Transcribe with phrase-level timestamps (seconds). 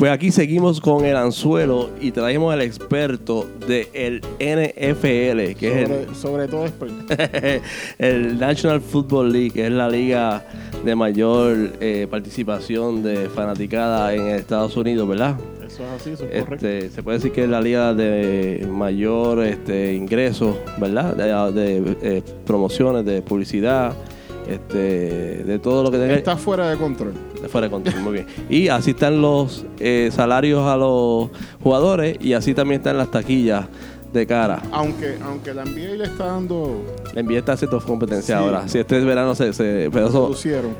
[0.00, 6.14] Pues aquí seguimos con el anzuelo y traemos al experto del NFL, que es Sobre,
[6.14, 7.14] sobre todo experto.
[7.18, 7.60] el,
[7.98, 10.42] el National Football League, que es la liga
[10.86, 15.36] de mayor eh, participación de fanaticada en Estados Unidos, ¿verdad?
[15.66, 16.66] Eso es así, eso es correcto.
[16.66, 21.14] Este, se puede decir que es la liga de mayor este, ingreso, ¿verdad?
[21.14, 23.92] De, de, eh, promociones, de publicidad,
[24.48, 26.14] este, de todo lo que tenga.
[26.14, 27.12] Está fuera de control.
[27.48, 28.26] Fuera de control, muy bien.
[28.48, 31.30] Y así están los eh, salarios a los
[31.62, 33.66] jugadores y así también están las taquillas
[34.12, 34.60] de cara.
[34.72, 36.82] Aunque, aunque la NBA le está dando.
[37.14, 38.42] La NBA está haciendo competencia Sí.
[38.44, 38.68] ahora.
[38.68, 39.52] Si este verano se...
[39.52, 40.34] se pero eso,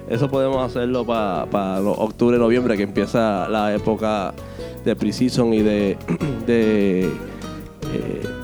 [0.09, 4.34] eso podemos hacerlo para octubre, noviembre, que empieza la época
[4.84, 5.96] de preseason y de,
[6.46, 7.09] de, eh,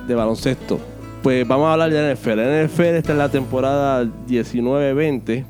[0.07, 0.79] de baloncesto.
[1.27, 2.37] Pues vamos a hablar de NFL.
[2.37, 5.45] La NFL está en la temporada 19-20.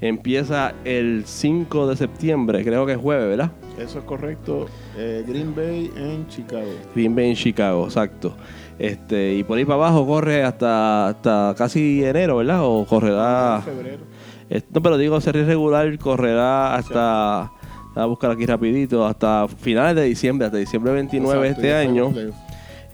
[0.00, 3.52] Empieza el 5 de septiembre, creo que es jueves, ¿verdad?
[3.78, 4.68] Eso es correcto.
[4.96, 6.70] Eh, Green Bay en Chicago.
[6.94, 8.38] Green Bay en Chicago, exacto.
[8.78, 12.60] Este, y por ahí para abajo corre hasta, hasta casi enero, ¿verdad?
[12.62, 13.60] O correrá.
[13.62, 14.02] febrero.
[14.48, 17.52] Eh, No, pero digo, serie regular correrá hasta.
[17.94, 22.14] Voy a buscar aquí rapidito, hasta finales de diciembre, hasta diciembre 29 Exacto, este año.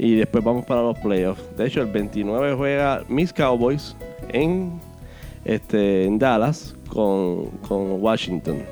[0.05, 1.41] Y después vamos para los playoffs.
[1.57, 3.95] De hecho, el 29 juega mis Cowboys
[4.31, 4.81] en,
[5.45, 8.63] este, en Dallas con, con Washington.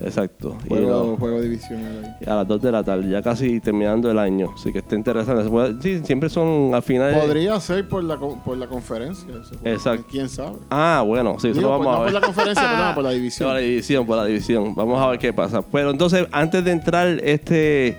[0.00, 0.56] Exacto.
[0.64, 4.18] Y Juego, lo- juego divisional a las 2 de la tarde, ya casi terminando el
[4.18, 4.50] año.
[4.54, 5.48] Así que está interesante.
[5.80, 7.14] Sí, siempre son al final.
[7.20, 9.26] Podría ser por la, por la conferencia.
[9.64, 10.06] Exacto.
[10.10, 10.56] ¿Quién sabe?
[10.70, 12.12] Ah, bueno, sí, eso Digo, lo vamos a ver.
[12.12, 13.48] por la conferencia, por la división.
[13.48, 14.74] Por la división, por la división.
[14.74, 15.62] Vamos a ver qué pasa.
[15.62, 17.96] Pero entonces, antes de entrar este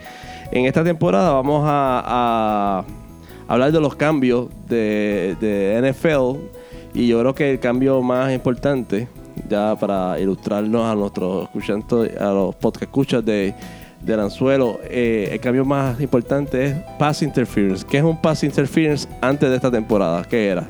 [0.52, 2.86] en esta temporada, vamos a, a
[3.48, 6.38] hablar de los cambios de, de NFL.
[6.94, 9.08] Y yo creo que el cambio más importante,
[9.50, 13.54] ya para ilustrarnos a nuestros escuchantes, a los podcast escuchas de
[14.06, 17.84] del anzuelo, eh, el cambio más importante es pass interference.
[17.86, 20.24] ¿Qué es un pass interference antes de esta temporada?
[20.24, 20.68] ¿Qué era?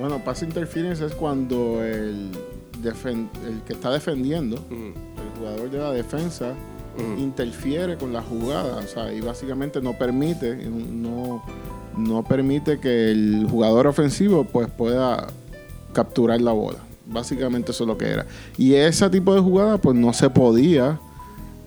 [0.00, 2.30] Bueno, pass interference es cuando el,
[2.82, 6.54] el que está defendiendo, el jugador de la defensa,
[7.18, 8.76] interfiere con la jugada.
[8.78, 11.42] O sea, y básicamente no permite, no,
[11.96, 15.26] no permite que el jugador ofensivo pues pueda
[15.92, 16.78] capturar la bola.
[17.06, 18.26] Básicamente eso es lo que era.
[18.56, 20.98] Y ese tipo de jugada pues no se podía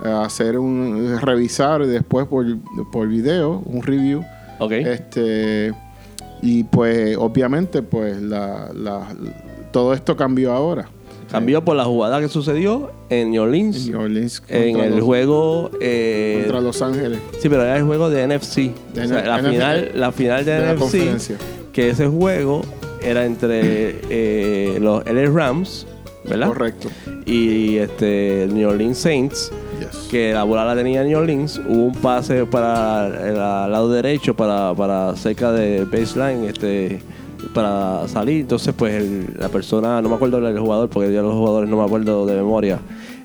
[0.04, 2.46] eh, hacer un revisar después por,
[2.92, 4.24] por video, un review.
[4.60, 4.72] ¿Ok?
[4.72, 5.74] Este,
[6.42, 9.08] y pues obviamente pues la, la-
[9.72, 10.88] todo esto cambió ahora.
[11.36, 13.86] Cambió por la jugada que sucedió en New Orleans.
[13.86, 15.72] En New Orleans en contra el los- juego.
[15.82, 18.72] eh, contra Los Ángeles sí, pero era el juego de NFC.
[18.94, 21.36] De O sea, N- la, final, la final de, NFC.
[21.72, 22.62] Que ese juego
[23.04, 25.86] era entre eh, los LA Rams,
[26.28, 26.48] ¿verdad?
[26.48, 26.90] Correcto.
[27.26, 29.52] Y este, New Orleans Saints.
[29.80, 30.08] Yes.
[30.10, 31.60] Que la bola la tenía New Orleans.
[31.68, 36.46] Hubo un pase para el, al lado derecho, para, para cerca de baseline.
[36.46, 37.02] Este,
[37.56, 38.42] para salir.
[38.42, 41.78] Entonces, pues el- la persona, no me acuerdo del jugador, porque yo los jugadores no
[41.78, 42.80] me acuerdo de memoria,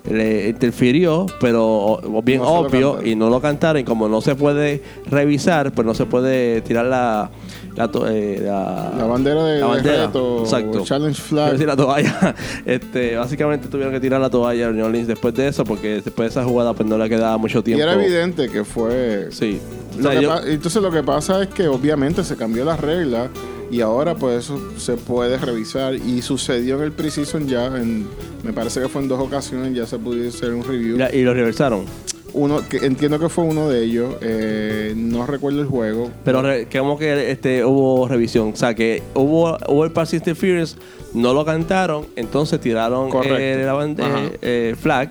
[0.09, 3.81] le interfirió, pero bien No obvio, y no lo cantaron.
[3.81, 4.81] Y como no se puede
[5.11, 7.29] revisar, pues no se puede tirar la.
[7.73, 10.81] La, eh, la, La bandera de, la de bandera, reto, exacto.
[10.83, 11.51] challenge flag.
[11.53, 12.35] decir, la toalla.
[12.65, 16.17] Este, básicamente tuvieron que tirar la toalla a New Orleans después de eso, porque después
[16.33, 17.83] de esa jugada pues no le quedaba mucho Y tiempo.
[17.83, 19.57] era evidente que fue Sí.
[19.97, 23.29] O sea, yo- entonces lo que pasa es que obviamente se cambió la regla
[23.71, 28.05] y ahora pues eso se puede revisar y sucedió en el preseason ya en,
[28.43, 31.33] me parece que fue en dos ocasiones ya se pudo hacer un review y lo
[31.33, 31.85] reversaron.
[32.33, 36.67] uno que entiendo que fue uno de ellos eh, no recuerdo el juego Pero re-
[36.71, 38.51] como que este, hubo revisión.
[38.53, 40.77] O sea, que hubo, hubo el pass interference,
[41.13, 44.19] no lo cantaron, entonces tiraron eh, la bande- Ajá.
[44.41, 45.09] eh, flag,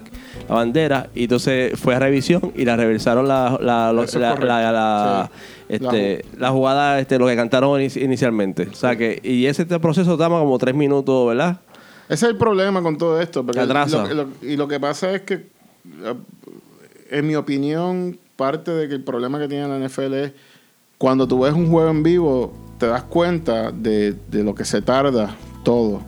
[0.49, 4.23] la bandera, y entonces fue a revisión y la reversaron la, la, lo- Eso es
[4.23, 4.47] la, correcto.
[4.47, 5.60] la- la- Sí.
[5.75, 8.69] Este, la jugada, este, lo que cantaron ini- inicialmente.
[8.71, 11.61] O sea, que, y ese este proceso toma como tres minutos, ¿verdad?
[12.09, 14.07] ese es el problema con todo esto porque Atrasa.
[14.13, 15.47] lo- lo- y lo que pasa es que
[17.11, 20.33] en mi opinión parte de que el problema que tiene la NFL es
[20.99, 24.83] cuando tú ves un juego en vivo te das cuenta de, de lo que se
[24.83, 26.03] tarda todo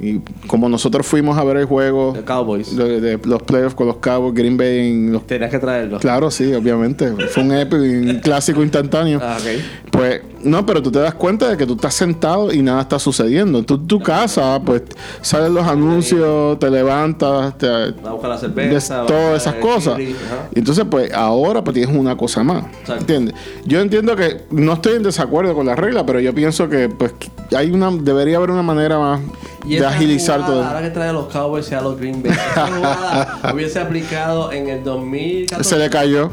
[0.00, 2.74] y como nosotros fuimos a ver el juego The Cowboys.
[2.76, 5.26] de, de los playoffs con los Cowboys, Green Bay en los...
[5.26, 5.98] Tenías que traerlo.
[5.98, 7.12] Claro, sí, obviamente.
[7.28, 9.20] Fue un épico un clásico instantáneo.
[9.22, 9.90] Ah, ok.
[9.90, 12.98] Pues, no, pero tú te das cuenta de que tú estás sentado y nada está
[12.98, 13.62] sucediendo.
[13.62, 14.82] Tú en tu casa, pues,
[15.20, 19.04] salen los anuncios, te levantas, te, Va a buscar la cerveza.
[19.06, 19.98] todas esas cosas.
[20.00, 20.14] Y
[20.54, 22.64] entonces, pues, ahora pues tienes una cosa más.
[22.64, 22.94] Exacto.
[23.00, 23.34] ¿Entiendes?
[23.66, 27.12] Yo entiendo que no estoy en desacuerdo con la regla, pero yo pienso que, pues,
[27.54, 29.20] hay una, debería haber una manera más
[29.64, 30.64] Y de agilizar jugada, todo.
[30.68, 34.52] Ahora que trae a los Cowboys y a los Green Bay, esa jugada hubiese aplicado
[34.52, 35.68] en el 2014.
[35.68, 36.30] Se le cayó.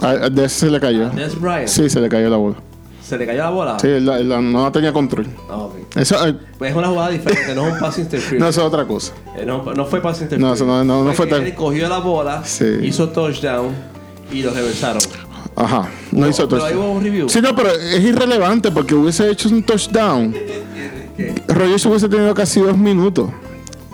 [0.00, 1.10] A- De ese se le cayó.
[1.10, 1.68] Des Bryant.
[1.68, 2.56] Sí, se le cayó la bola.
[3.02, 3.78] ¿Se le cayó la bola?
[3.80, 5.26] Sí, él, él no tenía control.
[5.50, 5.74] Ah, ok.
[5.96, 8.38] Eso eh, Pues es una jugada diferente, no es un pass interference.
[8.38, 9.12] no eso es otra cosa.
[9.36, 10.46] Eh, no, no fue pass interference.
[10.46, 12.64] No, eso no- no- no fue tan- Él cogió la bola, Sí.
[12.82, 13.74] hizo touchdown
[14.30, 15.02] y lo reversaron.
[15.56, 15.88] Ajá.
[16.12, 16.88] No hizo Pero ahí touchdown.
[16.90, 17.28] hubo un review.
[17.28, 20.32] Sí, no, pero es irrelevante porque hubiese hecho un touchdown.
[21.46, 21.52] ¿Qué?
[21.54, 23.30] Rogers hubiese tenido casi dos minutos.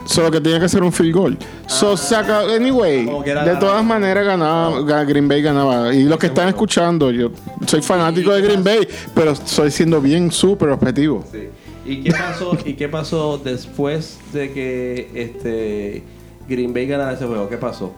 [0.05, 1.39] Solo que tenía que hacer un field goal.
[1.67, 5.93] So, saca, anyway, de todas maneras ganaba, ga- Green Bay ganaba.
[5.93, 7.31] Y los que están escuchando, yo
[7.67, 11.25] soy fanático de Green Bay, pero estoy siendo bien súper objetivo.
[11.33, 11.49] Sí.
[11.85, 12.57] ¿Y qué pasó?
[12.65, 16.03] ¿Y qué pasó después de que este
[16.49, 17.49] Green Bay ganara ese juego?
[17.49, 17.93] ¿Qué pasó?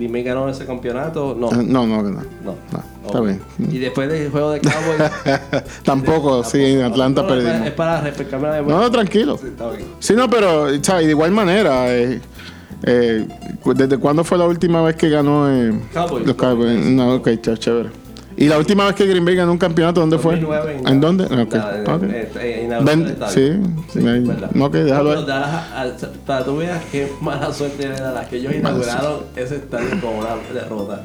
[0.00, 1.36] ¿Green Bay ganó ese campeonato?
[1.38, 1.48] No.
[1.52, 2.10] Eh, No, no, no.
[2.10, 2.22] No.
[2.42, 3.40] no, está bien.
[3.58, 5.62] Y después del juego de Cowboys.
[5.84, 7.66] Tampoco, sí, en Atlanta perdimos.
[7.66, 8.76] es para refrescarme la memoria.
[8.76, 9.36] No, no, tranquilo.
[9.38, 9.86] Sí, está bien.
[9.98, 11.04] Sí, no, pero, ¿sabes?
[11.04, 12.18] De igual manera, eh,
[12.84, 13.28] eh,
[13.74, 16.26] ¿desde cuándo fue la última vez que ganó eh, Cowboys.
[16.26, 16.78] los Cowboys?
[16.86, 17.90] No, ok, ch- chévere.
[18.40, 20.32] ¿Y la última vez que Green Bay ganó un campeonato, dónde fue?
[20.40, 21.28] 2009 ¿En dónde?
[21.28, 22.02] la- Ok, la- ok.
[22.04, 23.32] eh, eh, Ven- del estadio.
[23.92, 25.26] sí, Sí, ok, déjalo ahí.
[26.26, 30.30] Para tú veas qué mala suerte de Dallas, que ellos inauguraron ese estadio con una
[30.54, 31.02] derrota.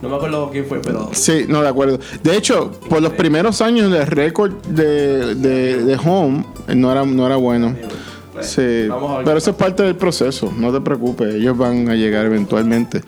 [0.00, 1.98] No me acuerdo quién fue, pero Sí, no, de acuerdo.
[2.22, 7.04] De hecho, por los primeros años el récord de, de, de home eh, no era,
[7.04, 7.74] no era bueno.
[8.32, 8.92] pues, Sí, ver.
[9.24, 13.02] pero eso es parte del proceso, no te preocupes, ellos van a llegar eventualmente.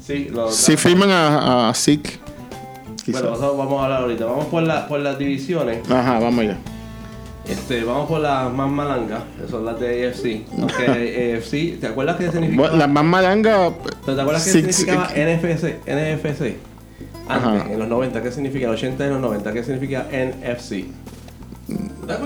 [0.00, 2.18] Sí, lo- Si firman a, a Zeke,
[3.02, 3.22] quizás.
[3.22, 4.24] Bueno, eso vamos a hablar ahorita.
[4.26, 5.78] Vamos por, la, por las divisiones.
[5.90, 6.56] Ajá, vamos allá.
[7.48, 10.42] Este, vamos por las más malangas, son las de AFC.
[10.60, 12.68] Aunque AFC, ¿te acuerdas qué significaba?
[12.68, 13.70] Bueno, la más malanga.
[14.04, 15.64] ¿Pero ¿Te acuerdas qué Six- significaba NFC?
[15.86, 16.42] NFC.
[17.28, 17.72] Antes, Ajá.
[17.72, 18.64] en los 90, ¿qué significa?
[18.66, 20.84] En los 80 y los 90, ¿qué significa NFC?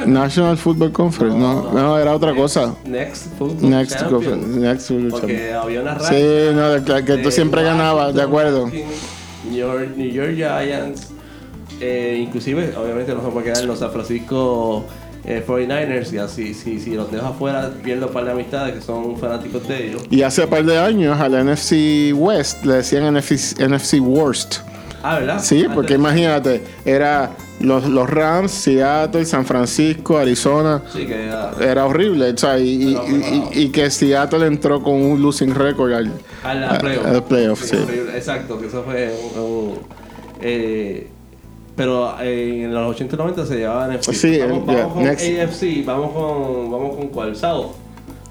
[0.06, 2.74] National Football Conference, no, no, era otra cosa.
[2.86, 4.02] Next Football Next.
[4.08, 6.08] Conference, Next Football Porque había una racha.
[6.08, 6.24] Sí,
[6.54, 8.70] no, que, que tú siempre ganabas, de acuerdo.
[9.44, 11.08] New York, New York Giants,
[11.80, 14.84] eh, inclusive, obviamente no se puede quedar en los San Francisco
[15.24, 18.80] eh, 49ers y así, si, si los dejo afuera, pierdo un par de amistades que
[18.80, 20.02] son fanáticos de ellos.
[20.10, 24.58] Y hace un par de años al NFC West le decían NFC, NFC Worst.
[25.06, 25.38] Ah, ¿verdad?
[25.40, 27.30] Sí, Antes- porque imagínate, era
[27.60, 30.82] los, los Rams, Seattle, San Francisco, Arizona.
[30.92, 34.82] Sí, que era Era horrible, o sea, y, y- y- y- y que Seattle entró
[34.82, 36.10] con un losing record al,
[36.42, 37.06] al, playoff.
[37.06, 37.76] al playoff, sí.
[37.76, 39.12] horrible, Exacto, que eso fue
[40.40, 41.06] eh,
[41.76, 44.12] pero en los 80 y 90 se llevaban NFC.
[44.14, 45.24] Sí, vamos, vamos yeah, con next.
[45.40, 47.72] AFC, vamos con, vamos con cuál, South.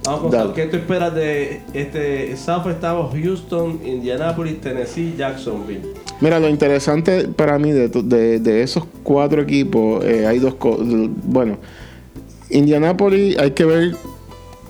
[0.05, 0.31] Vamos con.
[0.31, 0.53] South.
[0.53, 2.67] ¿Qué tú esperas de este South?
[2.67, 5.93] Estamos Houston, Indianapolis, Tennessee, Jacksonville.
[6.21, 10.85] Mira, lo interesante para mí de, de, de esos cuatro equipos, eh, hay dos cosas.
[10.87, 11.57] Bueno,
[12.49, 13.95] Indianapolis hay que ver,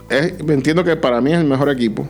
[0.10, 2.07] es- entiendo que para mí es el mejor equipo.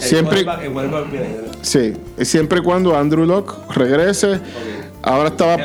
[0.00, 1.52] El Siempre- quarterback- el quarterback ¿verdad?
[1.62, 1.92] Sí,
[2.22, 4.40] siempre y cuando Andrew Locke regrese.
[5.04, 5.56] Ahora estaba,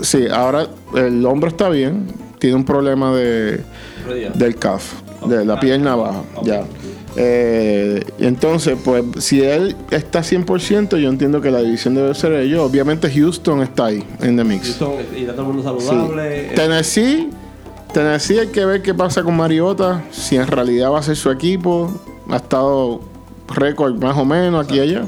[0.00, 2.06] sí, ahora el hombro está bien,
[2.38, 3.60] tiene un problema de,
[4.34, 4.94] del calf,
[5.26, 6.64] de la pierna baja, ya.
[7.16, 12.60] Eh, entonces, pues, si él está 100%, yo entiendo que la división debe ser ellos.
[12.60, 14.66] Obviamente Houston está ahí, en the mix.
[14.66, 16.48] Houston y está todo el mundo saludable.
[16.48, 17.30] eh, Tennessee,
[17.92, 21.30] Tennessee hay que ver qué pasa con Mariota, si en realidad va a ser su
[21.30, 21.90] equipo.
[22.28, 23.00] Ha estado
[23.54, 25.04] récord más o menos aquí y allá.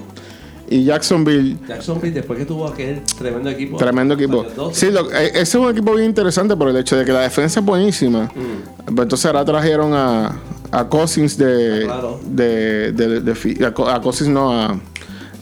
[0.71, 3.77] Y Jacksonville, Jacksonville, después que tuvo aquel tremendo equipo.
[3.79, 4.43] tremendo equipo.
[4.43, 4.87] años 12.
[4.87, 7.21] Sí, lo- eh, ese es un equipo bien interesante por el hecho de que la
[7.23, 8.25] defensa es buenísima.
[8.25, 8.85] Mm.
[8.95, 10.37] Pues entonces ahora trajeron a,
[10.71, 12.21] a Cousins de, Ah, claro.
[12.25, 14.79] de, de, de a, Co- a Cousins no, a,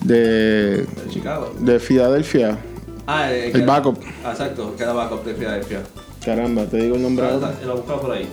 [0.02, 1.52] de, De Chicago.
[1.58, 2.58] de Filadelfia.
[3.06, 3.98] Ah, eh, El era- backup.
[4.24, 5.80] Ah, exacto, que era backup de Philadelphia.
[6.24, 7.54] Caramba, te digo el nombre ahora.
[7.64, 8.26] Lo he buscado por ahí.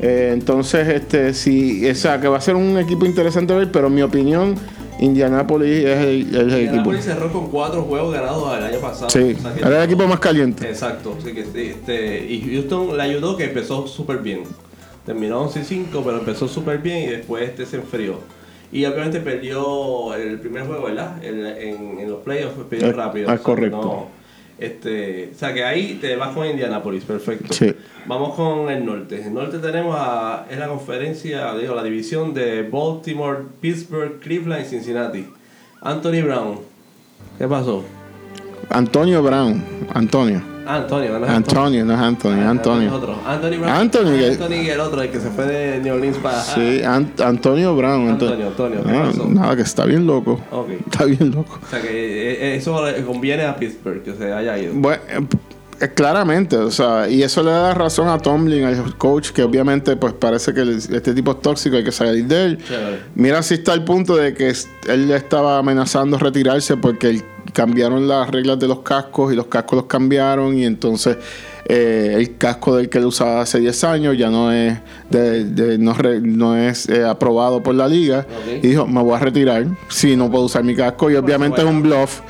[0.00, 3.86] Eh, entonces, este, sí, o sea, que va a ser un equipo interesante ver, pero
[3.88, 4.54] en mi opinión,
[4.98, 6.58] Indianapolis es el, es el equipo.
[6.60, 9.10] Indianapolis cerró con cuatro juegos ganados el año pasado.
[9.10, 10.66] Sí, O sea que- era el equipo más caliente.
[10.68, 11.14] Exacto.
[11.20, 11.40] Así que,
[11.70, 14.42] este, y Houston le ayudó que empezó súper bien.
[15.06, 18.18] Terminó 11-5, pero empezó súper bien y después este se enfrió.
[18.70, 21.22] Y obviamente perdió el primer juego, ¿verdad?
[21.24, 23.28] En, en- en los playoffs perdió Ah, rápido.
[23.28, 23.76] ah, O sea, correcto.
[23.82, 24.06] no,
[24.58, 27.52] este, o sea que ahí te vas con Indianapolis, perfecto.
[27.52, 27.74] Sí.
[28.06, 29.20] Vamos con el norte.
[29.26, 34.68] El norte tenemos a, es la conferencia, digo, la división de Baltimore, Pittsburgh, Cleveland y
[34.68, 35.26] Cincinnati.
[35.80, 36.60] Anthony Brown.
[37.38, 37.82] ¿Qué pasó?
[38.70, 39.62] Antonio Brown.
[39.92, 40.40] Antonio.
[40.66, 42.88] Ah, Antonio, ¿no es Antonio, no es Antonio, Ah, Antonio.
[42.88, 43.16] es otro.
[43.26, 43.68] Anthony Brown.
[43.68, 46.40] Anthony, que- Anthony y el otro, el que se fue de New Orleans para.
[46.42, 48.08] Sí, An- Antonio Brown.
[48.10, 50.40] Anto- Antonio, Antonio, ¿qué Ah, nada, que está bien loco.
[50.90, 51.58] Está bien loco.
[51.62, 54.72] O sea que eh, eh, eso le conviene a Pittsburgh que se haya ido.
[54.74, 55.02] Bueno,
[55.80, 59.96] Eh, claramente, o sea, y eso le da razón a Tomlin, al coach, que obviamente
[59.96, 62.58] pues parece que este tipo es tóxico, hay que salir de él.
[63.16, 64.52] Mira si está el punto de que
[64.88, 67.20] él estaba amenazando retirarse porque
[67.52, 71.16] cambiaron las reglas de los cascos y los cascos los cambiaron y entonces
[71.64, 74.78] eh, el casco del que él usaba hace 10 años ya no es
[75.10, 78.26] de, no, es eh, aprobado por la liga.
[78.62, 81.66] Y dijo me voy a retirar si no puedo usar mi casco y obviamente es
[81.66, 82.20] un bluff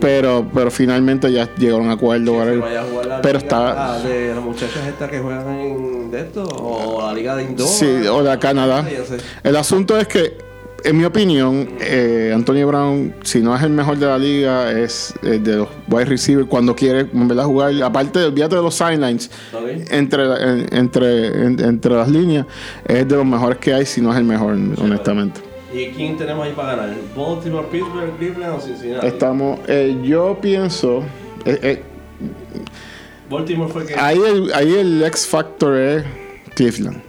[0.00, 2.36] pero pero finalmente ya llegaron a acuerdo
[3.22, 7.44] pero está de las muchachas estas que juegan en de esto o la liga de
[7.44, 8.86] indoor sí o de Canadá.
[9.42, 10.45] El asunto es que
[10.84, 15.14] en mi opinión, eh, Antonio Brown, si no es el mejor de la liga, es
[15.22, 17.74] eh, de los wide receivers cuando quiere jugar.
[17.82, 19.30] Aparte, olvídate de los sidelines,
[19.90, 20.24] entre,
[20.76, 22.46] entre, entre las líneas,
[22.86, 25.40] es de los mejores que hay, si no es el mejor, honestamente.
[25.72, 26.94] ¿Y quién tenemos ahí para ganar?
[27.16, 29.06] ¿Baltimore, Pittsburgh, Cleveland o Cincinnati?
[29.06, 31.02] Estamos, eh, yo pienso.
[33.28, 33.94] Baltimore fue que.
[33.94, 36.04] Ahí el, ahí el X Factor es
[36.54, 37.05] Cleveland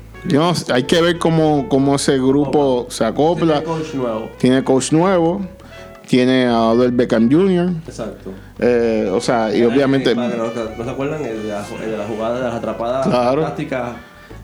[0.74, 3.62] hay que ver cómo, cómo ese grupo se acopla.
[3.62, 4.30] Tiene coach nuevo.
[4.38, 5.42] Tiene coach nuevo.
[6.08, 7.70] Tiene a Odell Beckham Jr.
[7.86, 8.32] Exacto.
[8.60, 10.16] Eh, o sea, y obviamente.
[10.16, 11.24] ¿No se acuerdan?
[11.26, 13.46] El de, la, de la jugada de las atrapadas claro.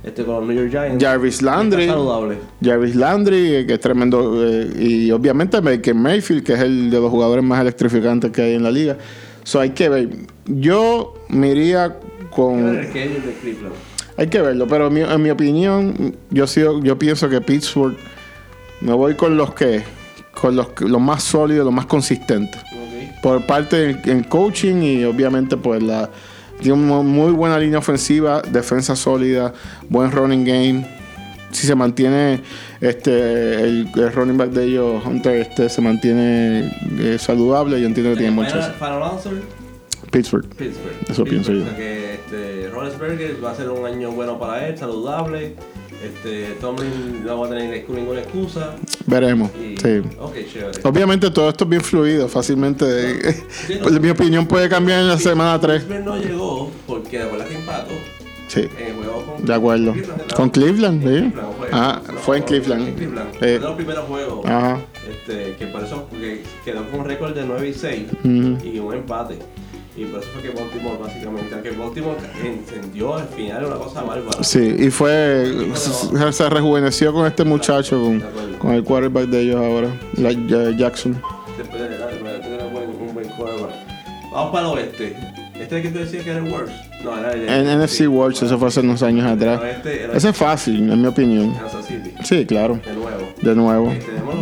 [0.03, 1.03] este, con los New York Giants.
[1.03, 1.87] Jarvis Landry.
[1.87, 2.37] saludable.
[2.61, 4.45] Jarvis Landry, eh, que es tremendo.
[4.45, 8.53] Eh, y obviamente Baker Mayfield, que es el de los jugadores más electrificantes que hay
[8.55, 8.97] en la liga.
[9.45, 10.09] So hay que ver.
[10.45, 11.97] Yo me iría
[12.29, 12.59] con.
[12.59, 13.92] El de Cleveland.
[14.17, 16.45] Hay que verlo, pero en mi, opinión, yo,
[16.81, 17.97] yo pienso que Pittsburgh
[18.81, 19.83] me voy con los que
[20.39, 22.61] con los, los más sólidos, los más consistentes.
[23.21, 26.09] Por parte del coaching y obviamente pues la
[26.59, 29.53] tiene una muy buena línea ofensiva, defensa sólida,
[29.89, 30.85] buen running game.
[31.51, 32.41] Si se mantiene
[32.81, 38.17] este el, running back de ellos, Hunter, este se mantiene eh, saludable, yo entiendo que
[38.17, 38.71] tiene muchas.
[40.11, 40.45] Pittsburgh.
[40.55, 40.95] Pittsburgh.
[41.07, 41.63] Eso pienso yo.
[41.63, 42.02] O sea que
[42.33, 45.55] este, va a ser un año bueno para él, saludable.
[46.03, 48.75] Este, Tomlin no va a tener ninguna excusa.
[49.05, 49.51] Veremos.
[49.55, 50.01] sí.
[50.19, 50.79] Okay, chévere.
[50.83, 52.85] Obviamente todo esto es bien fluido, fácilmente.
[53.81, 55.83] pues, mi opinión puede cambiar en la semana 3.
[55.83, 57.93] Pittsburgh no llegó porque de verdad que empató.
[58.47, 58.67] Sí.
[58.77, 59.93] En el juego con de acuerdo.
[59.93, 61.33] Cleveland, con Cleveland, sí.
[61.71, 62.87] ah, fue en Cleveland.
[62.89, 63.35] En Cleveland.
[63.39, 64.45] Fue de los primeros juegos.
[64.45, 64.81] Ajá.
[65.09, 66.07] Este, que por eso
[66.65, 69.39] quedó con un récord de 9 y 6 y un empate.
[69.95, 74.43] Y por eso fue que Baltimore básicamente, aunque Baltimore encendió al final una cosa bárbara.
[74.43, 78.23] Sí, y fue, se, rejuveneció con este muchacho, con,
[78.57, 79.89] con, el quarterback de ellos ahora,
[80.75, 81.21] Jackson.
[81.57, 83.71] Después de, buen, un buen quarterback.
[84.31, 85.32] Vamos para el oeste.
[85.63, 86.73] ¿Este que tú decías que era el worst?
[87.03, 89.61] No, era el, En NFC Worst, eso fue hace unos años atrás.
[89.63, 91.53] Este Ese es fácil, en mi opinión.
[91.53, 92.11] Kansas City.
[92.23, 92.79] Sí, claro.
[92.85, 93.33] De nuevo.
[93.41, 93.93] De nuevo.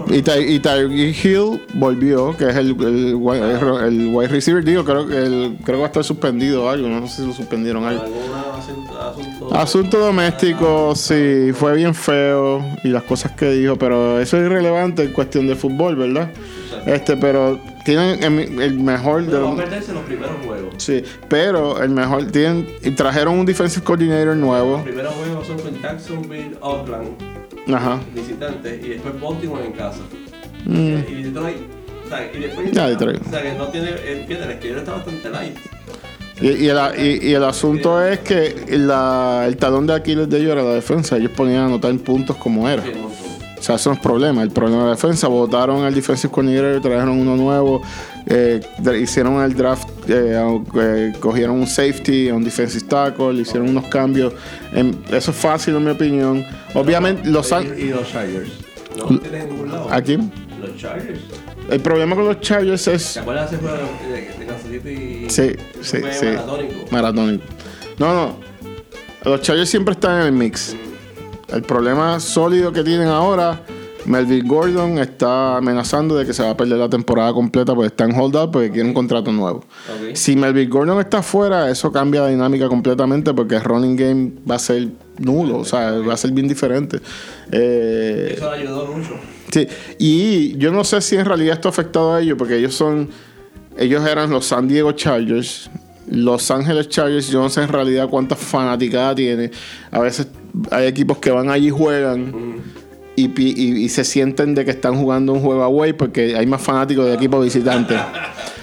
[0.08, 4.64] Y, Ty, y Tyreek Hill volvió, que es el, el, el, wide receiver.
[4.64, 6.88] Digo, creo que, el, creo que va a estar suspendido o algo.
[6.88, 8.04] No sé si lo suspendieron algo.
[8.58, 11.52] Asunto, asunto doméstico, sí.
[11.54, 13.76] Fue bien feo y las cosas que dijo.
[13.76, 16.30] Pero eso es irrelevante en cuestión de fútbol, ¿verdad?
[16.86, 19.58] Este, pero tienen el, mejor de los.
[19.58, 20.74] los primeros juegos.
[20.78, 22.32] Sí, pero el mejor.
[22.32, 24.78] Tienen, y trajeron un defensive coordinator nuevo.
[24.78, 27.10] Los primeros juegos son con Jacksonville, Oakland.
[27.74, 28.00] Ajá.
[28.14, 28.86] Visitantes.
[28.86, 30.02] Y después Baltimore en casa.
[30.66, 30.96] Mm.
[31.08, 31.58] Y Detroit.
[32.06, 32.72] O sea, y después.
[32.72, 33.22] Ya, Detroit.
[33.26, 33.90] O sea, que no tiene.
[33.90, 35.58] El, el esquina está bastante light.
[36.42, 40.40] Y, y, el, y, y, el asunto es que la, el talón de Aquiles de
[40.40, 41.18] ellos era la defensa.
[41.18, 42.84] Ellos ponían a anotar en puntos como era.
[43.62, 44.42] O sea, eso no es problema.
[44.42, 47.84] El problema de la defensa, votaron al defensive coordinator, trajeron uno nuevo,
[48.26, 48.60] eh,
[49.00, 50.42] hicieron el draft, eh,
[50.82, 54.34] eh, cogieron un safety, un defensive tackle, hicieron unos cambios.
[55.12, 56.44] eso es fácil, en mi opinión.
[56.74, 57.52] Obviamente, los...
[57.78, 58.50] Y los Chargers.
[58.98, 59.88] No tienen ningún lado.
[59.92, 60.32] ¿A quién?
[60.60, 61.20] Los Chargers.
[61.70, 63.14] El problema con los Chargers es...
[63.14, 63.78] ¿Te acuerdas de ese juego
[64.12, 65.26] de Kansas City?
[65.30, 65.52] Sí,
[65.82, 66.26] sí, sí.
[66.26, 66.86] Maratónico.
[66.90, 67.44] Maratónico.
[68.00, 68.36] No, no.
[69.24, 70.74] Los Chargers siempre están en el mix.
[70.74, 70.91] Mm.
[71.52, 73.62] El problema sólido que tienen ahora,
[74.06, 78.06] Melvin Gordon está amenazando de que se va a perder la temporada completa porque está
[78.06, 79.64] en hold up porque quiere un contrato nuevo.
[80.14, 84.56] Si Melvin Gordon está fuera, eso cambia la dinámica completamente porque el running game va
[84.56, 84.90] a ser
[85.20, 87.00] nulo, o sea, va a ser bien diferente.
[87.52, 89.16] Eh, eso ayudó mucho.
[89.52, 89.68] Sí,
[90.00, 93.10] y yo no sé si en realidad esto ha afectado a ellos porque ellos son,
[93.78, 95.70] ellos eran los San Diego Chargers.
[96.10, 99.52] Los Ángeles Chargers, yo no sé en realidad cuánta fanaticada tiene.
[99.92, 100.28] A veces
[100.72, 102.62] hay equipos que van allí y juegan
[103.16, 107.14] y, se sienten de que están jugando un juego away porque hay más fanáticos de
[107.14, 108.00] equipos visitantes.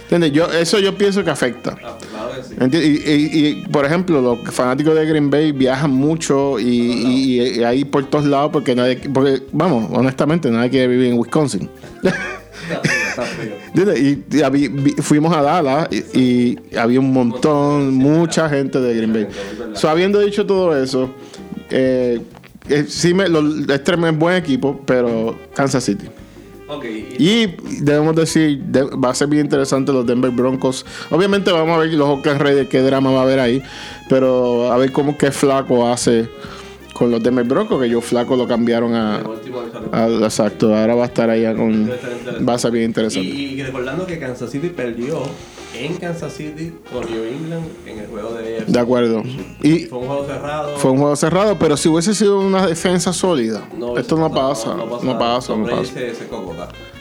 [0.02, 0.33] ¿Entiendes?
[0.33, 1.76] Yo, eso yo pienso que afecta.
[1.85, 8.25] Ah, y, por ejemplo, los fanáticos de Green Bay viajan mucho y, ahí por todos
[8.25, 11.68] lados porque nadie, porque, vamos, honestamente, nadie quiere vivir en Wisconsin.
[13.96, 19.12] y, y vi- fuimos a Dallas y, y había un montón, mucha gente de Green
[19.12, 19.28] Bay.
[19.75, 21.10] So, habiendo dicho todo eso,
[21.70, 22.20] eh,
[22.68, 23.40] eh, sí me, lo,
[23.72, 26.06] es tremendo buen equipo, pero Kansas City.
[27.18, 27.46] Y-
[27.82, 30.84] debemos decir, de- va a ser bien interesante los Denver Broncos.
[31.10, 33.62] Obviamente vamos a ver los Oakland Raiders, qué drama va a haber ahí.
[34.10, 36.28] Pero a ver cómo que Flaco hace
[36.92, 39.23] con los Denver Broncos, que yo Flaco lo cambiaron a...
[39.23, 39.88] salió.
[39.92, 41.88] a- exacto, ahora va a estar allá con...
[42.49, 43.28] Va a ser bien interesante.
[43.28, 45.23] Y, y recordando que Kansas City perdió
[45.76, 48.66] en Kansas City con New England en el juego de AFC.
[48.68, 49.23] De acuerdo.
[49.62, 50.76] Y Fue un juego cerrado.
[50.78, 53.62] fue un juego cerrado, pero si hubiese sido una defensa sólida,
[53.97, 54.75] esto no pasa.
[54.75, 55.92] No, pasa, Tom no Brady pasa.
[55.92, 56.25] Se, se.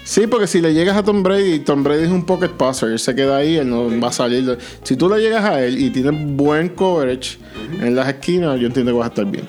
[0.03, 2.99] Sí, porque si le llegas a Tom Brady, Tom Brady es un pocket passer, él
[2.99, 4.45] se queda ahí, él no va a salir.
[4.45, 7.37] de- Si tú le llegas a él y tienes buen coverage
[7.81, 9.45] en las esquinas, yo entiendo que vas a estar bien.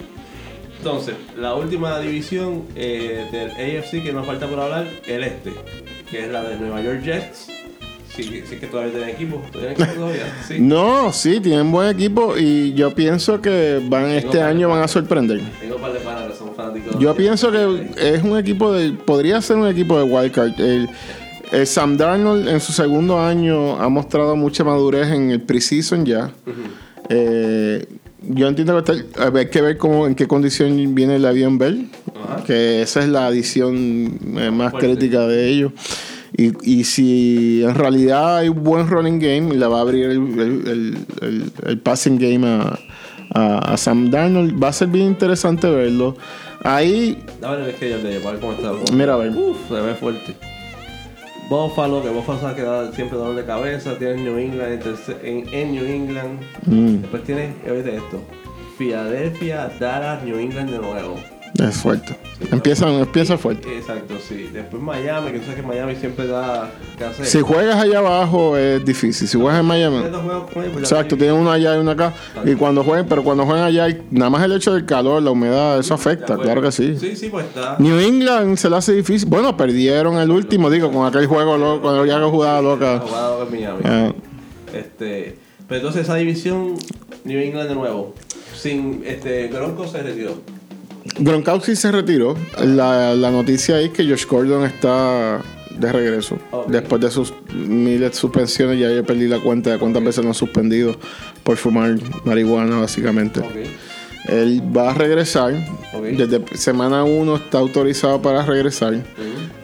[0.79, 5.53] Entonces, la última división eh, del AFC que nos falta por hablar, el este,
[6.11, 7.49] que es la de Nueva York Jets.
[8.15, 9.43] Sí, sí que todavía tienen equipo.
[9.53, 10.43] ¿Tienen equipo todavía?
[10.47, 10.57] Sí.
[10.61, 15.41] No, sí, tienen buen equipo y yo pienso que van este año van a sorprender.
[15.61, 16.99] Tengo un par de panas que son fanáticos.
[16.99, 18.93] Yo pienso que es un equipo de.
[18.93, 20.61] Podría ser un equipo de wildcard.
[20.61, 20.89] El,
[21.53, 26.33] el Sam Darnold en su segundo año ha mostrado mucha madurez en el preseason ya.
[27.09, 27.87] Eh,
[28.23, 31.89] yo entiendo que está- hay que ver cómo, en qué condición viene el avión Bell.
[32.25, 32.45] Ajá.
[32.45, 34.89] Que esa es la adición eh, más Fuerte.
[34.89, 35.73] crítica de ellos.
[36.37, 40.19] Y, y si en realidad hay un buen running game, le va a abrir el,
[40.19, 42.79] el- el- el- el passing game a,
[43.35, 44.63] a- a Sam Darnold.
[44.63, 46.17] Va a ser bien interesante verlo.
[46.65, 48.73] Ahí Dame el de ellos para ver cómo está.
[48.95, 49.31] Mira, a ver.
[49.31, 50.35] Uf, se ve fuerte.
[51.49, 53.97] Buffalo, que Buffalo se ha quedado siempre dolor de cabeza.
[53.99, 54.83] Tienes New England
[55.23, 56.41] en, en, New England.
[56.67, 58.21] Mm, Después tienes, oíste esto.
[58.77, 61.17] Filadelfia, Dallas, New England de nuevo.
[61.59, 62.17] Es fuerte.
[62.53, 63.77] Empieza, empieza fuerte.
[63.79, 64.49] Exacto, sí.
[64.53, 66.71] Después Miami, que tú sabes que Miami siempre da
[67.11, 67.27] hacer.
[67.27, 69.27] Si juegas allá abajo es difícil.
[69.27, 70.03] Si juegas en Miami.
[70.03, 72.13] Con pues Exacto, tienes- tienen uno allá y uno acá.
[72.45, 75.79] Y cuando jueguen, pero cuando juegan allá, nada más el hecho del calor, la humedad,
[75.81, 76.97] eso afecta, claro que sí.
[76.97, 77.77] Sí, sí, pues está.
[77.81, 79.29] New England se le hace difícil.
[79.29, 83.01] Bueno, perdieron el último, digo, con aquel juego loco, cuando ya que jugaba loca.
[83.01, 83.81] Jugado en Miami.
[83.85, 84.13] Ah,
[84.73, 85.37] Este,
[85.67, 86.75] pero entonces esa división,
[87.25, 88.15] New England de nuevo.
[88.55, 90.35] Sin este Broncos se retiró.
[91.19, 92.37] Gronkowski se retiró.
[92.59, 95.43] La, la noticia es que Josh Gordon está
[95.79, 96.39] de regreso.
[96.67, 100.31] Después de sus miles de suspensiones, ya yo perdí la cuenta de cuántas veces lo
[100.31, 100.97] han suspendido
[101.43, 101.95] por fumar
[102.25, 103.41] marihuana, básicamente.
[104.27, 105.55] Él va a regresar.
[106.03, 108.95] Desde semana 1 está autorizado para regresar.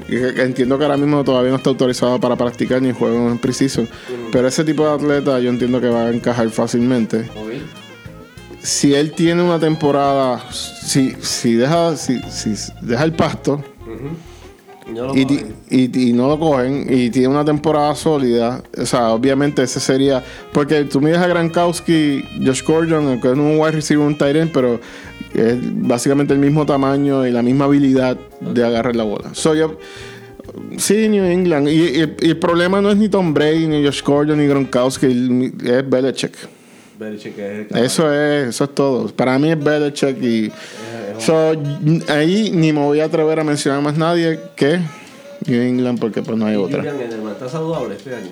[0.09, 3.88] Entiendo que ahora mismo todavía no está autorizado para practicar ni juego en precision.
[4.33, 7.28] Pero ese tipo de atleta yo entiendo que va a encajar fácilmente.
[8.64, 13.62] Si él tiene una temporada, si, si, deja, si, si deja el pasto
[15.14, 19.62] y, ti- y, y no lo cogen y tiene una temporada sólida, o sea, obviamente
[19.62, 20.24] ese sería.
[20.53, 24.50] Porque tú miras a Gronkowski, Josh Gordon, que es un wide receiver, un tight end,
[24.53, 24.81] pero
[25.35, 29.35] es básicamente el mismo tamaño y la misma habilidad de agarrar la bola.
[29.35, 29.79] So, yo,
[30.79, 31.68] sí, New England.
[31.68, 36.33] Y el problema no es ni Tom Brady, ni Josh Gordon, ni Gronkowski, es Belichick.
[36.98, 37.87] Belichick es el caballo.
[37.87, 39.07] Eso es, eso es todo.
[39.09, 40.52] Para mí es Belichick y.
[41.18, 41.52] So,
[42.09, 44.80] ahí ni me voy a atrever a mencionar más nadie que
[45.46, 46.78] New England porque pues no hay otra.
[46.83, 48.30] Julian está saludable este año.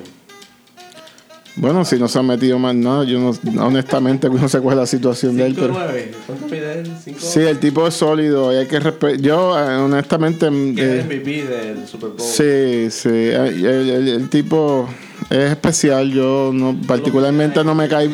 [1.55, 4.81] Bueno, si no se ha metido más nada, yo no, honestamente no sé cuál es
[4.81, 6.07] la situación de él, pero 5-9.
[6.27, 6.93] ¿Cuánto mide él?
[7.05, 9.21] 5 sí, el tipo es sólido y hay que respetar.
[9.21, 12.21] Yo, eh, honestamente, eh, el MVP del Super Bowl.
[12.21, 14.89] sí, sí, eh, el, el- el tipo
[15.33, 16.11] es especial.
[16.13, 18.11] Yo no, particularmente no me cae,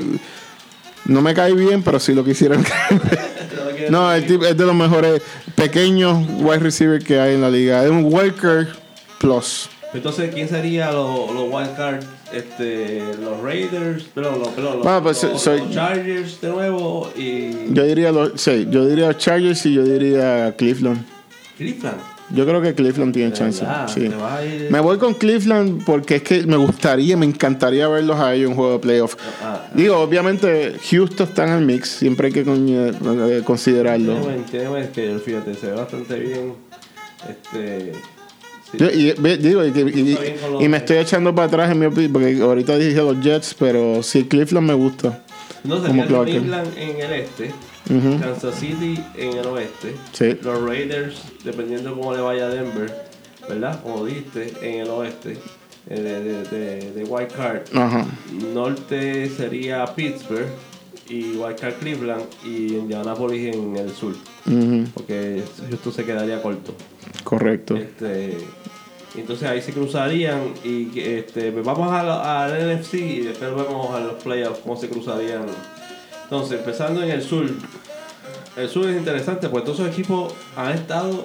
[1.06, 2.64] no me cae bien, pero sí lo quisieron.
[3.90, 5.22] no, el tipo es de los mejores
[5.54, 7.84] pequeños wide receivers que hay en la liga.
[7.84, 8.68] Es un Walker
[9.18, 9.68] plus.
[9.94, 12.06] Entonces, ¿quién sería los, los wild cards?
[12.30, 17.72] Este, los Raiders, los, perdón, los, Ah, pues, los- soy- los Chargers de nuevo y
[17.72, 21.06] Yo diría los, sí, yo diría Chargers y yo diría Cleveland.
[21.56, 21.96] Cleveland.
[22.30, 23.62] Yo creo que Cleveland tiene chance.
[23.64, 24.00] verdad, sí.
[24.02, 28.50] ir- Me voy con Cleveland porque es que me gustaría, me encantaría verlos a ellos
[28.50, 29.14] en juego de playoff.
[29.42, 34.12] Ah, Digo, obviamente Houston está en el mix, siempre hay que con- eh, considerarlo.
[34.12, 36.52] Tiene buen, tiene buen fíjate, se ve bastante bien.
[37.28, 37.92] Este.
[38.72, 38.78] sí.
[38.78, 42.96] Yo- y, digo, y, me estoy echando para atrás en mi opinión, porque ahorita dije
[42.98, 45.24] los Jets, pero sí, Cleveland me gusta.
[45.64, 46.28] No como sería Clark.
[46.28, 47.50] England en el este,
[48.20, 50.36] Kansas City en el oeste, Sí.
[50.42, 52.92] los Raiders, dependiendo cómo le vaya a Denver,
[53.48, 53.82] ¿verdad?
[53.82, 55.38] Como dijiste, en el oeste,
[55.88, 57.62] eh, de, de, de, de White Card.
[58.52, 60.48] Norte sería Pittsburgh
[61.08, 64.14] y White Card Cleveland y Indianapolis en el sur,
[64.94, 66.74] porque Houston se quedaría corto.
[67.24, 67.76] Correcto.
[67.76, 68.36] Este,
[69.16, 74.22] Entonces ahí se cruzarían y este, vamos al al NFC y después vemos a los
[74.22, 75.46] playoffs cómo se cruzarían.
[76.30, 77.46] Entonces, empezando en el sur.
[78.56, 81.24] El sur es interesante, pues todos esos equipos han estado,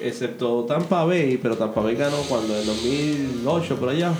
[0.00, 4.12] excepto Tampa Bay, pero Tampa Bay ganó cuando en 2008 por allá.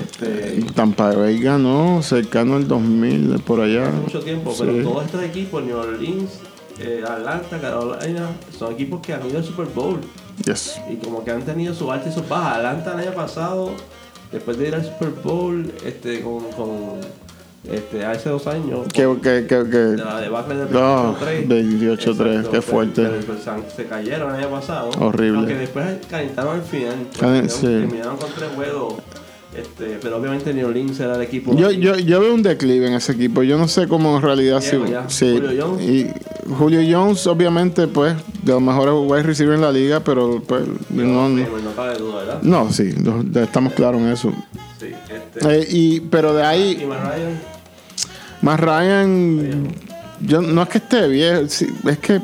[0.00, 3.86] Este, Tampa Bay ganó cercano al 2000 por allá.
[3.88, 4.64] hace mucho tiempo, Sí.
[4.66, 6.30] pero todos estos equipos, New Orleans,
[6.80, 10.00] eh, Atlanta, Carolina, son equipos que han ido al Super Bowl.
[10.46, 10.80] Yes.
[10.90, 12.56] Y como que han tenido su alta y sus bajas.
[12.56, 13.70] Atlanta el año pasado,
[14.32, 17.00] después de ir al Super Bowl, este, con, con
[17.70, 18.86] este, hace dos años.
[18.92, 21.46] Que, con- que, que, de que, la debacle del No, 28-3.
[21.48, 23.02] 28-3, Exacto, qué pues, fuerte.
[23.26, 23.38] pues,
[23.74, 24.90] se- cayeron el año pasado.
[25.00, 25.38] Horrible.
[25.38, 26.94] Aunque después calentaron al final.
[27.18, 27.60] Terminaron- sí.
[27.66, 28.94] Terminaron con tres juegos.
[29.56, 31.56] Este, pero obviamente New Orleans era el equipo.
[31.56, 33.44] yo, yo, yo veo un declive en ese equipo.
[33.44, 35.08] Yo no sé cómo en realidad si, Diego, ya.
[35.08, 35.82] si- Julio Jones.
[35.88, 36.10] y
[36.58, 41.04] Julio Jones, obviamente, pues, de los mejores wide receivers en la liga, pero pues, no,
[41.04, 42.42] no, no, no cabe duda, ¿verdad?
[42.42, 42.92] no, sí,
[43.36, 44.32] estamos claros en eso.
[44.80, 44.86] Sí.
[45.08, 46.84] Este, Eh, y, pero de ahí,
[48.44, 49.68] más Ryan,
[50.20, 52.20] yo no es que esté sí, es que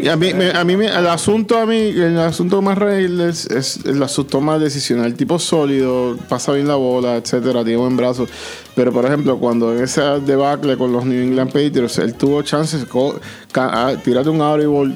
[0.00, 3.20] Y a mí, me- a mí me- el asunto a mí, el asunto más real
[3.20, 5.06] es, es el asunto toma de decisiones.
[5.06, 8.28] El tipo sólido, pasa bien la bola, etcétera, tiene buen brazo.
[8.76, 12.86] Pero por ejemplo, cuando en ese debacle con los New England Patriots, él tuvo chances,
[14.04, 14.94] tírate un audible,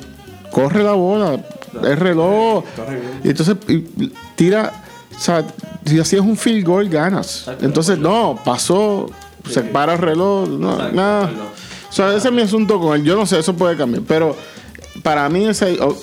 [0.53, 1.41] corre la bola,
[1.83, 2.63] es reloj.
[3.25, 4.73] Y entonces y- tira,
[5.17, 5.45] o sea,
[5.85, 7.51] si hacías un field goal, ganas.
[7.61, 9.11] Entonces, no, pasó,
[9.49, 11.31] se para el reloj, no, Exacto, nada.
[11.89, 13.05] O sea, ese es mi asunto con él.
[13.05, 14.05] Yo no sé, eso puede cambiar.
[14.07, 14.37] Pero
[15.03, 15.97] para mí, ese, oh,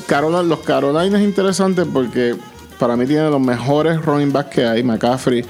[0.43, 2.36] los Carolina es interesante porque
[2.78, 4.84] para mí tiene los mejores running backs que hay.
[4.84, 5.45] McCaffrey.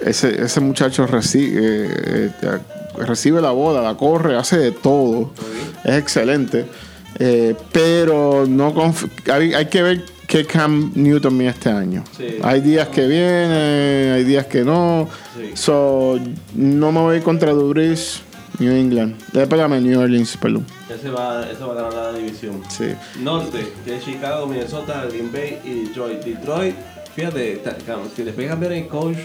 [0.00, 2.58] Ese, ese muchacho recibe, eh, eh,
[2.98, 5.32] recibe la bola, la corre, hace de todo.
[5.84, 6.66] Es excelente.
[7.18, 8.74] Eh, pero no
[9.28, 12.04] hay que ver qué Cam Newton mide este año.
[12.16, 12.36] Sí.
[12.42, 15.08] Hay días que viene, hay días que no.
[15.36, 15.50] Sí.
[15.54, 16.18] So,
[16.54, 18.22] no me voy contra Dubris,
[18.58, 19.16] New England.
[19.32, 20.66] Perdóname, New Orleans, perdón.
[20.88, 22.62] Ese va, ese va a ganar la división.
[22.68, 22.86] Sí.
[23.20, 26.22] Norte, que es Chicago, Minnesota, Green Bay y Detroit.
[26.24, 26.74] Detroit,
[27.14, 29.16] fíjate, cam- que después cambiaron el coach.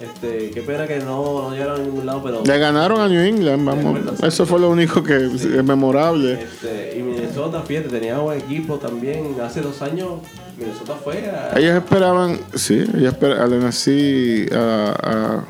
[0.00, 2.42] Este, qué pena que no, no llegaron a ningún lado, pero.
[2.44, 4.00] Le ganaron a New England, vamos.
[4.22, 6.34] Eso fue lo único que es memorable.
[6.42, 9.34] Este, y Minnesota, fíjate, tenía buen equipo también.
[9.42, 10.20] Hace dos años,
[10.56, 11.58] Minnesota fue a.
[11.58, 15.44] Ellos esperaban, sí, ellos esperaban NFC a, a-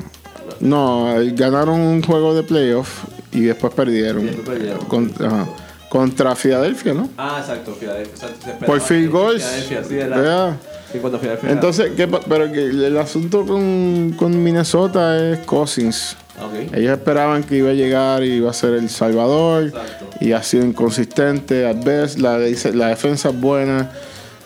[0.61, 4.23] no, ganaron un juego de playoff y después perdieron.
[4.23, 4.85] Y después perdieron.
[4.85, 5.47] Con- ajá.
[5.89, 7.07] contra Filadelfia, ¿no?
[7.17, 8.13] Ah, exacto, Filadelfia.
[8.27, 9.43] exacto, Por field goals.
[9.43, 10.57] Filadelfia, sí, era- Vea.
[10.91, 11.51] Sí, cuando Filadelfia.
[11.51, 16.15] Entonces, ¿qué pa- pero que el asunto con, con Minnesota es Cousins.
[16.41, 16.73] Ok.
[16.73, 19.65] Ellos esperaban que iba a llegar y iba a ser el Salvador.
[19.65, 20.05] Exacto.
[20.21, 21.67] Y ha sido inconsistente.
[21.67, 23.91] At best, la, de- la defensa es buena.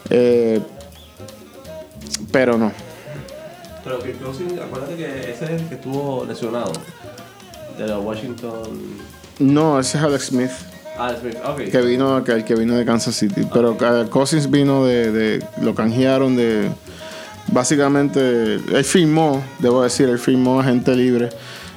[0.10, 0.60] eh,
[2.32, 2.72] pero no.
[3.84, 6.72] Pero que Cousins, acuérdate que ese es el que estuvo lesionado.
[7.78, 8.62] De los Washington.
[9.40, 10.52] No, ese es Alex Smith.
[10.98, 11.72] Ah, Smith.
[11.72, 13.48] Que vino, que, el que vino de Kansas City.
[13.54, 16.70] Pero eh, Cousins vino de, de- Lo canjearon de.
[17.52, 21.30] Básicamente, él firmó, debo decir, él firmó a gente libre.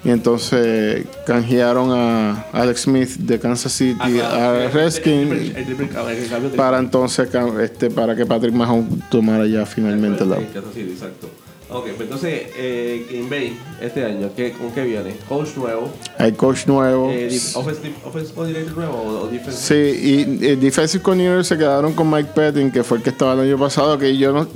[0.04, 5.32] Y entonces canjearon a Alex Smith de Kansas City Ah, claro, a el- el Redskins
[5.32, 7.28] el el para entonces
[7.60, 10.36] este para que Patrick Mahomes tomara ya finalmente la.
[10.36, 11.28] Sí, Kansas City, exacto.
[11.68, 15.16] Ok, pues entonces, eh, Green Bay, este año, ¿qué, ¿con qué viene?
[15.28, 17.10] Coach nuevo, Hay coach nuevo.
[17.10, 19.92] eh, offensive, offensive coordinator nuevo o, o defensive.
[19.94, 23.32] Sí, y el defensive coordinator se quedaron con Mike Pettin, que fue el que estaba
[23.32, 24.46] el año pasado, que yo no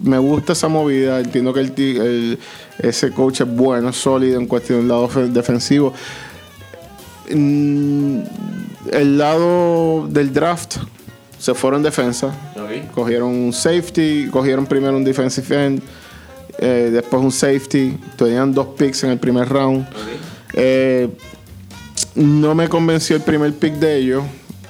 [0.00, 2.38] me gusta esa movida, entiendo que el, el-
[2.80, 5.94] ese coach es bueno, sólido en cuestión del lado defensivo.
[7.30, 8.20] Mm,
[8.92, 10.76] el lado del draft
[11.38, 12.92] se fueron en defensa, Ok.
[12.94, 15.82] cogieron un safety, cogieron primero un defensive end,
[16.58, 19.86] eh, después un safety, tenían dos picks en el primer round.
[20.54, 21.08] Eh,
[22.14, 24.24] no me convenció el primer pick de ellos.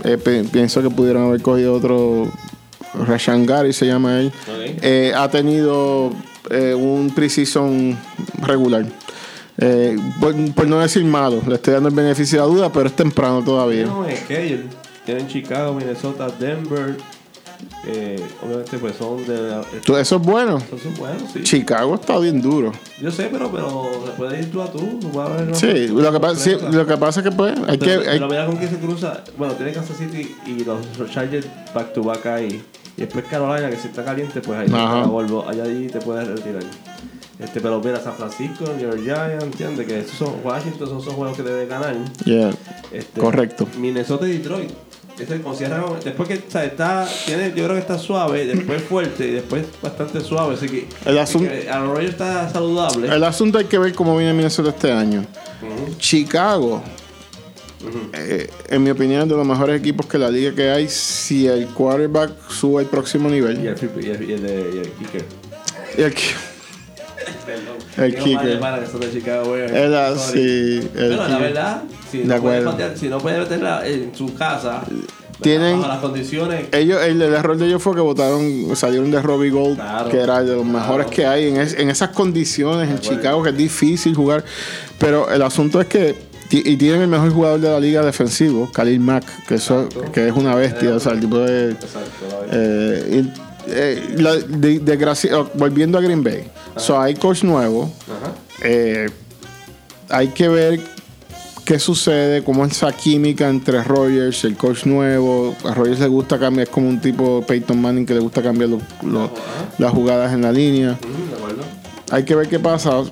[0.05, 0.19] Eh,
[0.51, 2.29] pienso que pudieron haber cogido otro.
[3.07, 4.33] Rashan Gary se llama él.
[4.83, 6.13] Eh, ha tenido
[6.51, 7.99] eh, un preseason
[8.43, 8.87] regular.
[9.59, 12.87] Eh, por, por no decir malo, le estoy dando el beneficio de la duda, pero
[12.87, 13.87] es temprano todavía.
[13.87, 14.61] No, es que ellos
[15.05, 16.97] tienen Chicago, Minnesota, Denver.
[17.87, 19.61] Eh, obviamente, pues son de.
[19.85, 20.59] Tú- Eso es bueno.
[20.69, 21.43] Son, son buenos, sí.
[21.45, 22.73] Chicago está bien duro.
[23.01, 24.79] Yo sé, pero, pero se puede ir tú a tú.
[25.01, 25.55] tú ver, ¿no?
[25.55, 27.87] Sí, lo que, pasa, sí, lo que pasa es que pues, hay que.
[27.87, 29.23] Pero, hay- pero mira con quién se cruza.
[29.39, 32.63] Bueno, tiene Kansas City y los Chargers back to back ahí.
[32.97, 35.49] Y después Carolina, que si está caliente, pues ahí vuelvo.
[35.49, 36.65] Allá ahí te puedes retirar.
[37.39, 39.87] Este, pero mira, San Francisco, New York Giants, ¿entiendes?
[39.87, 41.95] Que esos son Washington, son esos juegos que debes ganar.
[42.25, 42.51] yeah,
[42.91, 43.69] Este, Correcto.
[43.79, 44.71] Minnesota y Detroit.
[45.21, 49.27] Ese concierra, después que o sea, está, tiene, yo creo que está suave, después fuerte
[49.27, 50.55] y después bastante suave.
[50.55, 51.51] Así que El asunto-
[52.01, 53.09] está saludable.
[53.15, 55.25] El asunto hay que ver cómo viene Minnesota este año.
[55.99, 56.83] Chicago,
[58.13, 61.47] eh, en mi opinión, es de los mejores equipos que la liga que hay si
[61.47, 63.67] el quarterback sube al próximo Y nivel.
[63.67, 64.41] el, flip- y el, y el,
[64.75, 65.25] y el kicker.
[65.97, 66.23] Y el ki-
[67.97, 68.61] El kicker.
[68.61, 69.63] de Chicago, güey.
[69.65, 70.39] el así.
[70.79, 72.79] el Pero la verdad, si De no, puede acuerdo.
[72.79, 74.83] patear- si no puede meterla en su casa,
[75.41, 76.67] Tienen- bajo las condiciones.
[76.73, 80.09] Ellos, el, el error de ellos fue que votaron, salieron de Robbie Gold, Claro.
[80.11, 83.51] que era de los mejores que hay en, es- en esas condiciones en Chicago, que
[83.51, 84.45] es difícil jugar.
[84.99, 86.17] Pero el asunto es que,
[86.51, 90.33] y tienen el mejor jugador de la liga defensivo, Khalil Mack, que, eso, que es
[90.33, 91.73] una bestia, o sea, el tipo de.
[91.73, 92.47] Exacto.
[92.51, 93.25] Eh,
[93.71, 96.45] eh, la- de- desgracia- oh, volviendo a Green Bay,
[96.77, 97.91] so, hay coach nuevo.
[98.07, 98.33] Ajá.
[98.63, 99.07] eh,
[100.11, 100.81] hay que ver
[101.65, 105.55] qué sucede, cómo es esa química entre Rogers, el coach nuevo.
[105.65, 108.71] A Rogers le gusta cambiar, es como un tipo Peyton Manning que le gusta cambiar
[108.71, 109.31] lo- lo-
[109.79, 110.93] las jugadas en la línea.
[110.93, 112.15] Mm.
[112.15, 113.03] Hay que ver qué pasa.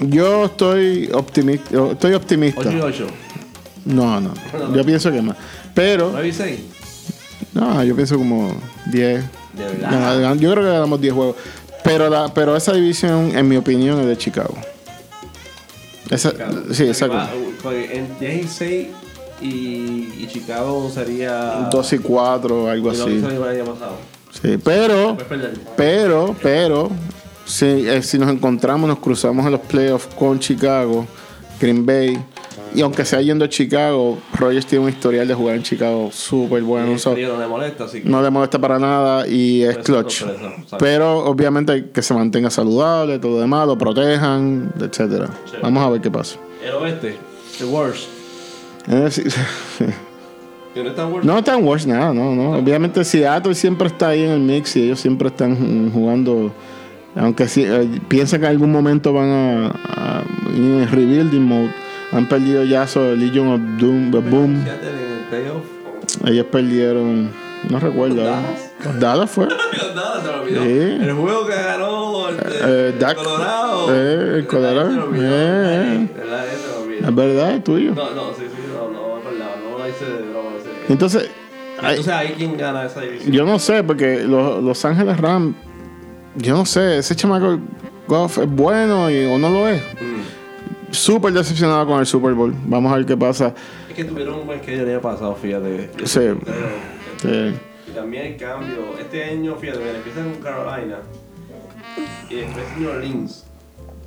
[0.00, 1.90] Yo estoy optimista.
[1.92, 2.60] Estoy optimista.
[2.60, 3.06] 8 y 8.
[3.84, 4.32] No, no.
[4.74, 5.36] Yo pienso que más.
[5.74, 6.60] Pero, 9 y 6.
[7.54, 8.54] no, yo pienso como
[8.86, 9.22] 10.
[9.58, 10.34] De verdad.
[10.36, 11.36] Yo creo que ganamos 10 juegos.
[11.84, 14.54] Pero, la, pero esa división, en mi opinión, es de Chicago.
[16.10, 16.32] Esa,
[16.72, 17.18] sí, exacto.
[17.62, 18.88] Porque En 10 y 6
[19.40, 21.68] y, Chicago sería.
[21.70, 23.20] 2 y 4, algo y así.
[23.20, 23.96] pasado.
[24.30, 25.16] Sí, pero,
[25.76, 26.90] pero, pero,
[27.44, 31.06] si, eh, si nos encontramos, nos cruzamos en los playoffs con Chicago,
[31.60, 32.18] Green Bay,
[32.74, 36.62] y aunque sea yendo a Chicago, Rogers tiene un historial de jugar en Chicago súper
[36.62, 36.92] bueno.
[36.92, 38.08] Y so- no le molesta, así que.
[38.08, 40.20] no le molesta para nada y es clutch.
[40.20, 40.76] sorpresa.
[40.78, 45.28] Pero obviamente que se mantenga saludable, todo lo demás, lo protejan, etcétera.
[45.62, 46.38] Vamos a ver qué pasa.
[46.64, 47.16] El oeste,
[47.58, 48.08] the worst.
[48.86, 49.32] Es decir,
[50.74, 51.26] Que no es tan worst.
[51.26, 52.52] No está en Wash nada, no, no.
[52.58, 56.52] Obviamente Seattle siempre está ahí en el mix y ellos siempre están jugando,
[57.16, 61.70] aunque sí, eh, piensan que en algún momento van a, a ir en rebuilding mode.
[62.12, 64.64] Han perdido ya sobre Legion of Doom, of Boom.
[66.22, 66.32] El.
[66.32, 67.30] Ellos perdieron,
[67.68, 68.22] no recuerdo.
[68.22, 68.24] ¿eh?
[68.24, 69.00] Dallas?
[69.00, 69.48] Dallas fue.
[70.22, 70.62] Se olvidó.
[70.62, 71.04] Sí.
[71.04, 73.16] El juego que ganó el, Eh, el Dak.
[73.16, 73.86] Colorado.
[73.94, 75.04] Eh, el Colorado.
[75.04, 75.24] Olvidó.
[75.26, 77.08] Eh, me olvidó.
[77.08, 77.94] Es verdad, es tuyo.
[77.94, 79.56] No, no, sí, sí, no, no me acordaba.
[79.70, 80.48] No la hice de broma.
[80.58, 80.92] ese.
[80.92, 81.30] Entonces,
[81.80, 83.32] hay- Entonces ahí quién gana esa división.
[83.32, 85.54] yo no sé, porque los, los Ángeles Rams,
[86.36, 87.58] yo no sé, ese chamaco
[88.06, 89.82] Goff es bueno y, o no lo es.
[90.00, 90.37] Mm.
[90.90, 92.54] Súper decepcionado con el Super Bowl.
[92.66, 93.54] Vamos a ver qué pasa.
[93.88, 95.90] Es que tuvieron un buen que el año pasado, fíjate.
[96.04, 96.20] Sí.
[97.20, 97.54] Sí.
[97.88, 98.98] Y también hay cambio.
[98.98, 100.98] Este año, fíjate, mira, empiezan con Carolina
[102.30, 103.44] y después New Orleans.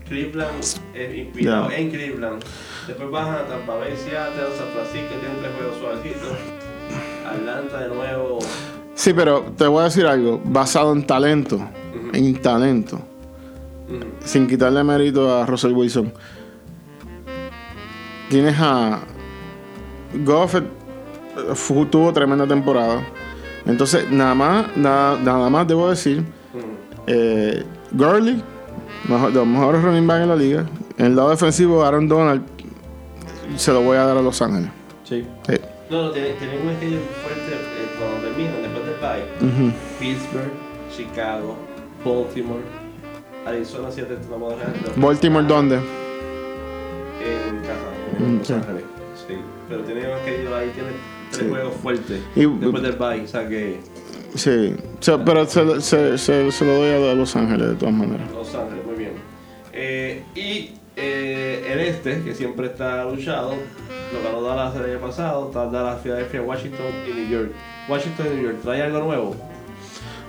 [0.08, 0.64] Cleveland,
[0.94, 2.44] eh, inspirado en Cleveland.
[2.86, 6.38] Después bajan a Tampa Bay, Seattle, San Francisco, tienen tres juegos suavecitos.
[7.26, 8.40] Atlanta de nuevo.
[8.94, 10.42] Sí, pero te voy a decir algo.
[10.44, 11.62] Basado en talento.
[12.14, 13.00] En talento.
[14.26, 16.12] Sin quitarle mérito a Russell Wilson.
[18.32, 19.00] Tienes a.
[20.26, 20.64] Goff eh,
[21.90, 23.02] tuvo tremenda temporada.
[23.66, 26.24] Entonces, nada más, nada, nada más debo decir.
[27.08, 28.42] Eh, Gurley,
[29.10, 30.66] mejor- de los mejores running back en la liga.
[30.98, 32.42] En el lado defensivo, Aaron Donald
[33.58, 34.70] se lo voy a dar a Los Ángeles.
[35.04, 35.26] Sí.
[35.48, 35.56] Sí.
[35.90, 37.58] No, no, tienen, un schedule fuerte
[38.00, 39.74] cuando terminan, después del bye.
[40.00, 40.52] Pittsburgh,
[40.96, 41.58] Chicago,
[42.06, 42.62] Baltimore,
[43.46, 44.92] Arizona 7 estamos dejando.
[44.96, 45.80] Baltimore, ¿dónde?
[48.44, 48.54] Sí.
[48.54, 48.84] Ángeles.
[49.28, 49.34] Sí.
[49.70, 50.94] Pero tienen que ir ahí, tienen
[51.32, 51.50] tres Sí.
[51.50, 52.20] juegos fuertes.
[52.36, 53.80] Y- después del bye, o sea que
[54.34, 57.94] Sí, O sea, pero se, se- se- se lo doy a Los Ángeles de todas
[57.94, 58.30] maneras.
[58.32, 59.12] Los Ángeles, muy bien.
[59.74, 63.52] Eh, y eh, el este, que siempre está luchado,
[64.14, 67.52] lo ganó Dallas el año pasado, está Dallas, Philadelphia, Washington y New York.
[67.90, 69.36] Washington y New York, ¿trae algo nuevo?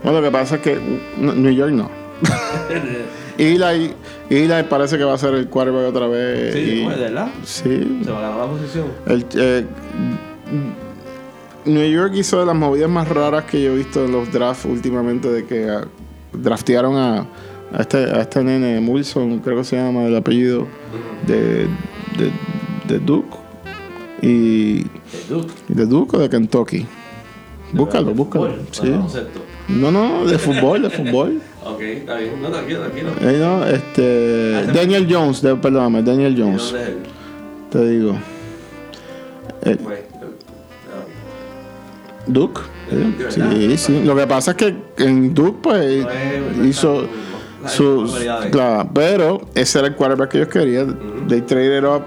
[0.02, 0.74] Bueno, lo que pasa es que
[1.18, 1.88] New York no.
[3.38, 3.92] Eli,
[4.30, 6.54] Eli parece que va a ser el quarterback otra vez.
[6.54, 7.28] sí, y- ¿verdad?
[7.44, 8.00] sí.
[8.04, 8.86] Se va a ganar la posición.
[9.06, 9.64] El, eh,
[11.64, 14.64] New York hizo de las movidas más raras que yo he visto en los drafts
[14.64, 15.86] últimamente, de que ah,
[16.32, 17.20] draftearon a,
[17.72, 20.66] a este, a este nene, Wilson, creo que se llama el apellido,
[21.26, 21.66] de,
[22.18, 22.30] de,
[22.88, 23.36] de Duke.
[24.22, 24.86] Y Eh,
[25.28, 25.52] Duke.
[25.68, 26.86] de Duke o de Kentucky.
[27.72, 28.44] Búscalo, ¿De búscalo.
[28.50, 28.66] fútbol?
[28.72, 28.92] Sí.
[29.68, 29.72] Ah.
[29.72, 31.40] No, no, de fútbol, de fútbol.
[31.64, 32.42] Ok, está bien.
[32.42, 33.10] No, tranquilo, tranquilo.
[33.20, 36.96] Eh, no, este, Daniel Jones, de, perdóname, Daniel ¿Y Jones, dónde es él?
[37.70, 38.16] te digo.
[39.64, 40.00] Eh, Pues,
[42.26, 42.60] Duke.
[42.90, 43.56] ¿De Duke, Sí, verdad?
[43.56, 44.02] sí, sí.
[44.04, 46.06] Lo que pasa es que en Duke, pues,
[46.56, 47.06] No hizo
[47.66, 48.12] sus.
[48.50, 50.98] Claro, pero ese era el quarterback que ellos querían.
[51.28, 52.02] They traded up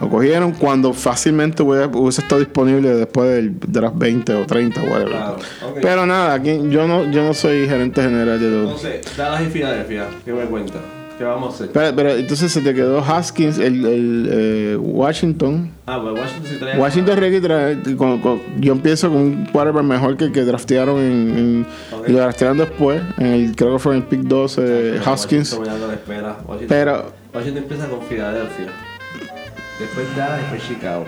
[0.00, 5.08] Lo cogieron cuando fácilmente hubiese, estado disponible después del draft 20 o 30 whatever.
[5.08, 5.36] Claro.
[5.80, 8.62] Pero nada, aquí yo no, yo no soy gerente general de los.
[8.84, 10.74] Entonces, Dallas y Filadelfia, ¿qué me cuenta?
[11.16, 11.70] ¿Qué vamos a hacer?
[11.72, 15.70] Pero, pero entonces se te quedó Haskins, el, el eh, Washington.
[15.86, 16.78] Ah, pues Washington sí trae.
[16.78, 20.98] Washington Ricky trae- con- con- yo empiezo con un quarterback mejor que el que draftearon
[21.00, 21.66] en,
[22.06, 25.52] lo draftearon después, en el, creo que fue en el pick 12, Pero Haskins.
[25.54, 25.80] Washington.
[26.46, 28.66] Washington, Pero Washington empieza con Filadelfia.
[29.78, 31.04] Después Dallas, después Chicago.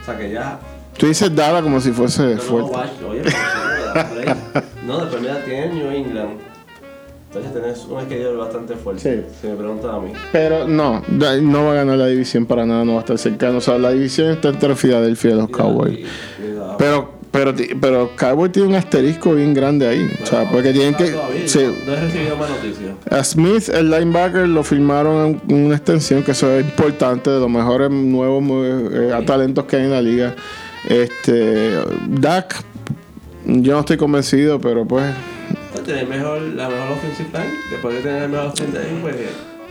[0.00, 0.58] O sea que ya.
[0.96, 2.70] tú dices Dala como si fuese No, no, fuerte.
[2.72, 3.10] Washington.
[3.10, 3.22] Oye.
[4.86, 6.38] No, después mira, tiene New England.
[7.28, 9.02] Entonces tenés un schedule bastante fuerte.
[9.02, 9.34] Sí.
[9.40, 10.12] Si me preguntan a mí.
[10.32, 13.58] Pero no, no va a ganar la división para nada, no va a estar cercano.
[13.58, 16.00] O sea, la división está entre Filadelfia y los Cowboys.
[16.76, 20.10] Pero, pero, pero Cowboys tiene un asterisco bien grande ahí.
[20.22, 21.06] O sea, porque tienen que.
[21.06, 21.60] Todavía, sí.
[21.86, 22.94] No he recibido más noticias.
[23.10, 27.48] A Smith, el linebacker, lo firmaron en una extensión, que eso es importante, de los
[27.48, 28.44] mejores nuevos
[28.92, 30.34] eh, talentos que hay en la liga.
[30.86, 32.62] Este, Dak,
[33.46, 35.14] yo no estoy convencido, pero pues.
[35.72, 37.54] Pues tener mejor, la mejor offensive line.
[37.70, 39.16] Después de tener el mejor offensive line, pues.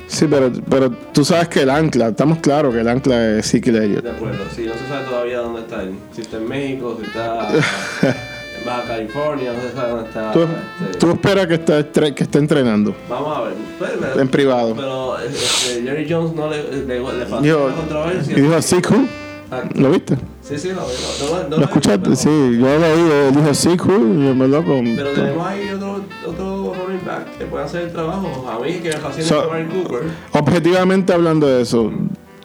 [0.09, 3.75] Sí, pero, pero tú sabes que el ancla, estamos claros que el ancla es Ezekiel
[3.75, 4.03] Elliott.
[4.03, 5.93] De acuerdo, sí, no se sabe todavía dónde está él.
[6.15, 7.47] Si está en México, si está
[8.01, 10.31] en Baja California, no se sabe dónde está.
[10.31, 13.53] Tú, este, tú esperas que esté, que esté entrenando Vamos a ver.
[13.79, 14.73] Pero, pero- en privado.
[14.75, 18.37] Pero este, Jerry Jones no le, le, le pasó la controversia.
[18.37, 19.79] y dijo Exacto.
[19.79, 20.17] ¿lo viste?
[20.49, 22.15] Sí, sí, lo, lo, no, no ¿Lo escuchaste?
[22.15, 24.81] Sí, yo lo oí, dijo Siku, y yo me loco.
[24.83, 28.49] Pero tenemos ahí otro, otro running back que puede hacer el trabajo.
[28.49, 30.09] A mí que me fascina So- Cooper.
[30.31, 31.91] Objetivamente hablando de eso,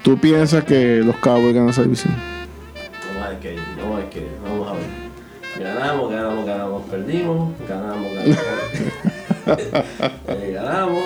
[0.02, 2.14] ¿tú piensas que los Cowboys ganan esa división?
[3.14, 5.64] Vamos a ver vamos a ver vamos a ver.
[5.66, 8.38] Ganamos, ganamos, ganamos, perdimos, ganamos, ganamos.
[10.28, 11.04] Eh, ganamos.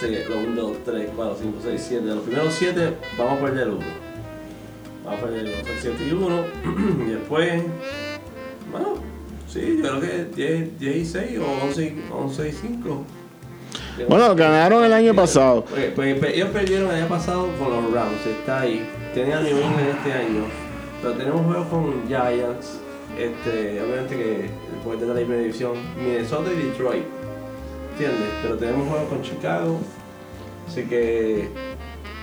[0.00, 2.04] Sí, los 1, 2, 3, 4, 5, 6, 7.
[2.04, 4.01] De los primeros 7 vamos a perder uno.
[5.04, 5.68] Vamos a perder uno.
[5.80, 6.44] 7 y 1.
[7.06, 7.62] y después,
[8.70, 8.94] bueno,
[9.48, 13.04] sí, yo creo que 10, 10 y 6 o 11, y- 11 y 5.
[14.08, 15.64] Bueno, ganaron el año pasado.
[15.64, 18.88] Pues, pues, pues, ellos perdieron el año pasado con los Rams, está ahí.
[19.14, 20.44] Tenían New England este año,
[21.02, 22.78] pero tenemos juegos con Giants,
[23.18, 24.50] este, obviamente que
[24.82, 27.04] puede tener la primera división, Minnesota y Detroit,
[27.92, 28.28] ¿entiendes?
[28.42, 29.78] Pero tenemos juegos con Chicago,
[30.66, 31.50] así que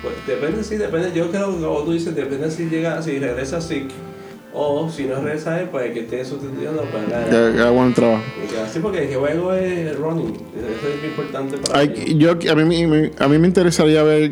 [0.02, 3.62] pues, depende si depende, yo creo que como tú dices, depende si llega, si regresa
[3.62, 3.94] Zeke
[4.54, 7.30] o si no regresa él, pues el que esté sustituyendo pues ganar.
[7.30, 8.24] Que, hagan buen trabajo.
[8.74, 11.80] Sí, porque el juego es running, eso es muy importante para.
[11.80, 14.32] Hay- yo, a, mí, me- a mí me interesaría ver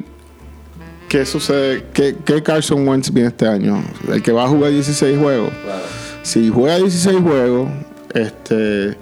[1.08, 3.84] qué sucede, qué, qué Carson Wentz viene este año.
[4.12, 5.52] El que va a jugar 16 juegos.
[5.64, 5.84] Claro.
[6.24, 7.70] Si juega 16 juegos,
[8.14, 8.96] este.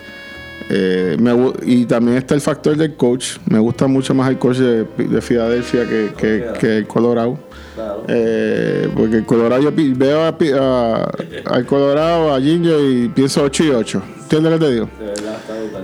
[0.69, 1.31] Eh, me
[1.63, 3.37] y también está el factor del coach.
[3.49, 7.37] Me gusta mucho más el coach de, de Filadelfia que, que, que el Colorado.
[7.75, 8.03] Claro.
[8.07, 11.03] Eh, porque el Colorado, yo veo a
[11.45, 14.01] al Colorado, a Ginger y pienso 8 y 8.
[14.23, 14.89] ¿Entiendes lo que te digo?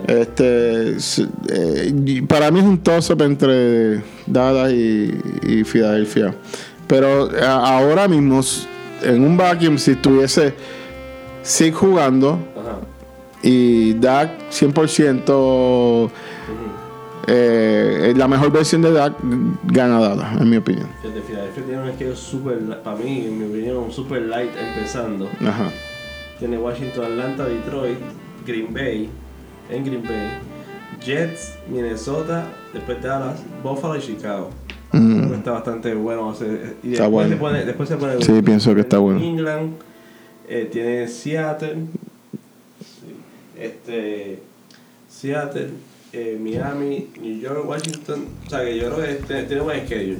[0.08, 0.96] Este,
[1.50, 5.12] eh, para mí es un toss-up entre Dallas y,
[5.44, 6.34] y Filadelfia.
[6.88, 8.42] Pero a- ahora mismo,
[9.04, 10.54] en un vacuum, si estuviese
[11.44, 12.40] Sig jugando.
[13.44, 16.10] Y Dak 100%,
[17.28, 19.14] eh, la mejor versión de Dak
[19.64, 20.88] gana Dallas, en mi opinión.
[21.02, 25.30] Fíjate, Filadelfia tiene un esquema super, para mí, en mi opinión, un super light empezando.
[25.46, 25.70] Ajá.
[26.40, 27.98] Tiene Washington, Atlanta, Detroit,
[28.46, 29.10] Green Bay,
[29.70, 30.40] en Green Bay,
[31.06, 34.50] Jets, Minnesota, después Dallas, Buffalo y Chicago.
[34.92, 35.34] Mm.
[35.36, 36.32] Está bastante bueno.
[36.32, 37.30] hacer- y Está después, bueno.
[37.30, 39.22] Se pone, después se pone Sí, pienso que está bueno.
[39.22, 39.74] England,
[40.50, 41.86] eh, tiene Seattle,
[43.62, 44.40] este,
[45.10, 45.70] Seattle,
[46.14, 48.28] eh, Miami, New York, Washington.
[48.46, 50.20] O sea que yo creo que este, tiene buen schedule.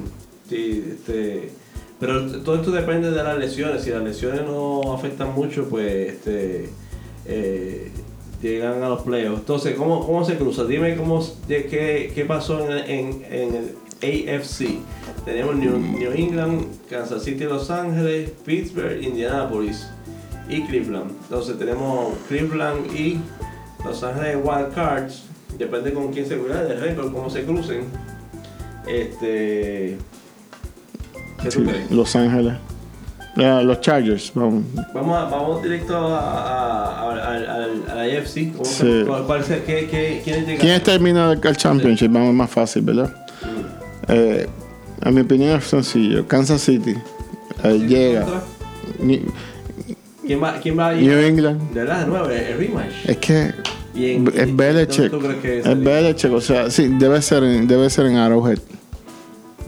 [0.50, 1.50] Este,
[1.98, 3.82] pero todo esto depende de las lesiones.
[3.82, 6.68] Si las lesiones no afectan mucho, pues este,
[7.26, 7.90] eh,
[8.42, 9.40] llegan a los playoffs.
[9.40, 10.64] Entonces, ¿cómo, cómo se cruza?
[10.64, 14.78] Dime cómo, de qué, qué pasó en, en, en el AFC.
[15.24, 19.86] Tenemos New England, Kansas City, Los Ángeles, Pittsburgh, Indianapolis
[20.48, 21.10] y Cleveland.
[21.24, 23.20] Entonces tenemos Cleveland y
[23.84, 25.24] Los Ángeles Wild Cards.
[25.58, 27.84] Depende con quién se cuida del récord, cómo se crucen.
[28.86, 29.98] Este.
[31.42, 31.70] ¿Qué tú Sí?
[31.90, 32.54] Los Ángeles.
[33.34, 34.64] Los Chargers, vamos.
[34.92, 38.52] Vamos, a- vamos directo a, a, a, a- al- a la AFC.
[38.52, 39.52] ¿Cómo se- Sí.
[39.66, 40.60] qué, qué, ¿Quiénes llegan?
[40.60, 42.10] ¿Quién termina el Championship?
[42.10, 43.14] Vamos más fácil, ¿verdad?
[44.08, 44.46] Eh,
[45.00, 46.26] a mi opinión es sencillo.
[46.28, 46.94] Kansas City
[47.64, 48.22] eh, llega.
[48.24, 48.42] ¿Contra?
[50.32, 51.24] ¿Quién va, quién va a New ir?
[51.26, 51.70] England.
[51.72, 52.92] De verdad, de nuevo, el, rematch.
[53.06, 53.52] Es que
[53.94, 55.10] Y en- es Belichick.
[55.10, 55.84] ¿tú crees que Es?
[55.84, 56.32] Belichick.
[56.32, 58.58] O sea, sí, debe ser en, debe ser en Arrowhead.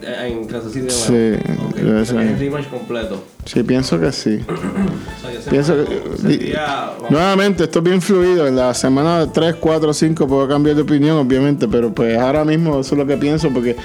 [0.07, 1.69] eh, en Kansas City Sí, nuevo.
[1.69, 2.17] Ok, debe ser.
[2.21, 3.25] el rematch completo.
[3.45, 4.41] Sí, pienso que sí.
[4.49, 8.47] O sea, que ese Pienso que- sería- Nuevamente, esto es bien fluido.
[8.47, 12.81] En la semana 3, 4, 5 puedo cambiar de opinión, obviamente, pero pues ahora mismo
[12.81, 13.77] eso es lo que pienso porque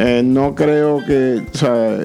[0.00, 1.96] eh, no creo que, o sea,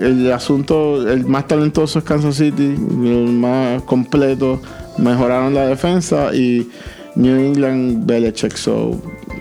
[0.00, 2.74] el asunto, el más talentoso es Kansas City,
[3.04, 4.60] el más completo,
[4.98, 6.70] mejoraron la defensa y
[7.14, 9.00] New England, Belichick, so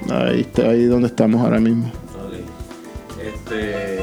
[0.10, 1.90] ahí está, ahí donde estamos ahora mismo.
[3.24, 3.98] Este,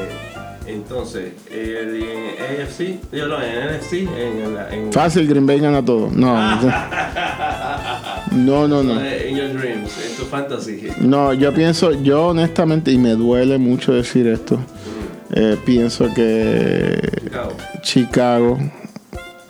[0.65, 2.79] entonces, el, en AFC,
[3.11, 6.09] digo, no, en NFC, en, la- en, Fácil, Green Bay gana todo.
[6.13, 6.35] No,
[8.45, 8.99] no, no, no.
[9.01, 10.87] en your dreams, en tu fantasy.
[11.01, 14.59] No, yo pienso, yo honestamente, y me duele mucho decir esto,
[15.31, 17.53] eh, pienso que Chicago.
[17.81, 18.57] Chicago,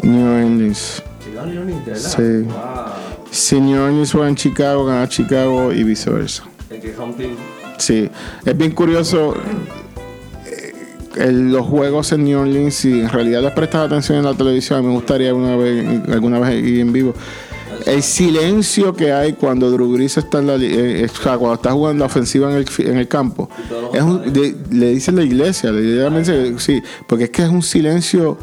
[0.04, 1.04] New Orleans.
[1.24, 2.10] Chicago New Orleans, ¿de verdad?
[2.10, 2.44] Sí.
[2.48, 3.30] Wow.
[3.32, 6.44] Si New Orleans juega en Chicago, gana Chicago y viceversa.
[6.70, 7.32] El que home team.
[7.78, 8.10] Sí,
[8.46, 9.36] es bien curioso
[10.46, 10.74] eh,
[11.18, 14.86] el- los juegos en New Orleans, si en realidad les prestas atención en la televisión,
[14.86, 17.14] me gustaría alguna vez, alguna vez ir en vivo.
[17.86, 21.56] El silencio que hay cuando Drew Brees está en la, eh, eh, o sea, cuando
[21.56, 23.50] está jugando ofensiva en el, en el campo,
[23.94, 28.38] es un- de- le dicen la iglesia, le sí, porque es que es un silencio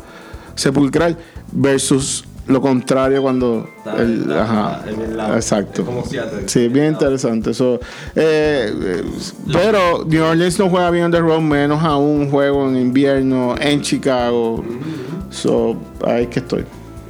[0.54, 1.16] sepulcral
[1.52, 3.68] versus lo contrario cuando
[3.98, 5.34] el, ajá, el lado.
[5.34, 5.82] exacto.
[5.82, 6.42] Es como Seattle.
[6.48, 7.50] Sí, bien interesante.
[8.14, 9.02] Eh,
[9.52, 13.56] pero New Orleans no juega bien on the road, menos aún un juego en invierno
[13.58, 14.64] en Chicago.
[15.30, 15.76] So,
[16.06, 16.64] ahí que estoy.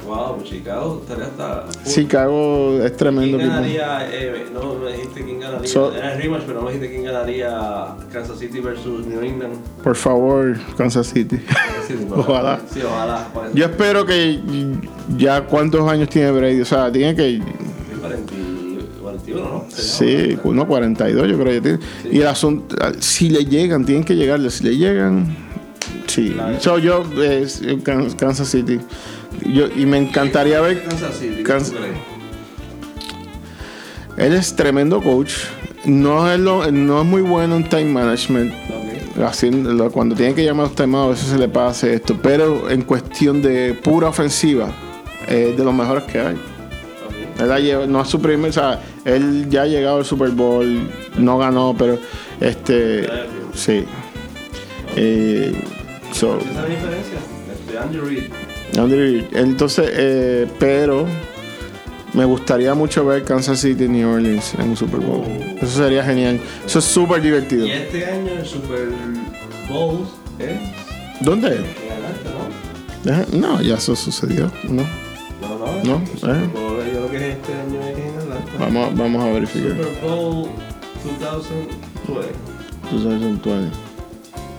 [0.07, 1.65] Wow, Chicago estaría hasta.
[1.85, 4.07] Chicago es tremendo ¿Quién ganaría?
[4.09, 5.67] Eh, no me dijiste quién ganaría.
[5.67, 9.55] So- Era el rematch, pero no me dijiste quién ganaría Kansas City versus New England.
[9.83, 11.37] Por favor, Kansas City.
[11.37, 12.59] Sí, sí, pero- Ojalá.
[12.73, 13.27] Sí, ojalá.
[13.33, 13.55] Por eso.
[13.55, 14.39] Yo espero que
[15.17, 16.61] ya cuántos años tiene Brady.
[16.61, 17.41] O sea, tiene que.
[17.99, 18.33] 40
[19.01, 19.65] 41, ¿no?
[19.69, 21.79] Sí, no, 42 yo creo que tiene.
[22.11, 24.49] Y el asunto, si le llegan, tienen que llegarle.
[24.49, 25.35] Si le llegan,
[26.07, 26.35] sí.
[26.59, 27.45] So, yo, eh,
[27.83, 28.79] Kan- Kansas City.
[29.45, 30.83] Yo, y me encantaría ver.
[30.83, 31.43] Kansas City.
[31.43, 31.73] Kansas-.
[34.17, 35.33] Él es tremendo coach.
[35.85, 38.51] No es, lo- no es muy bueno en time management.
[38.53, 39.23] Ok.
[39.23, 42.17] Haciendo, lo- cuando tiene que llamar a los timeouts, a veces se le pasa esto.
[42.21, 44.69] Pero en cuestión de pura ofensiva,
[45.27, 46.35] es de los mejores que hay.
[47.39, 50.29] Él ha lleva- no es su primer, o sea, él ya ha llegado al Super
[50.31, 50.89] Bowl,
[51.19, 51.99] no ganó, pero
[52.41, 53.07] este,
[53.53, 53.85] sí.
[54.95, 55.53] Eh,
[56.19, 57.17] so, ¿Esa es la diferencia?
[57.53, 58.23] Este, Andy Reid.
[58.79, 59.23] Andy Reid.
[59.35, 61.05] entonces, eh, pero
[62.13, 65.23] me gustaría mucho ver Kansas City New Orleans en un Super Bowl.
[65.61, 66.39] Eso sería genial.
[66.65, 67.65] Eso es súper divertido.
[67.67, 68.87] Y este año el Super
[69.69, 70.05] Bowl
[70.39, 70.57] es
[71.21, 71.47] ¿Dónde?
[71.47, 71.63] en
[73.03, 73.39] Atlanta, ¿no?
[73.39, 74.83] No, ya eso sucedió, ¿no?
[75.41, 75.83] No, no.
[75.83, 76.49] No, el Super eh.
[76.53, 78.51] Bowl, Yo creo que es este año es en Atlanta.
[78.59, 79.71] Vamos, a- vamos a verificar.
[79.71, 80.49] Super Bowl
[81.03, 81.77] 2020.
[82.91, 83.71] 2020.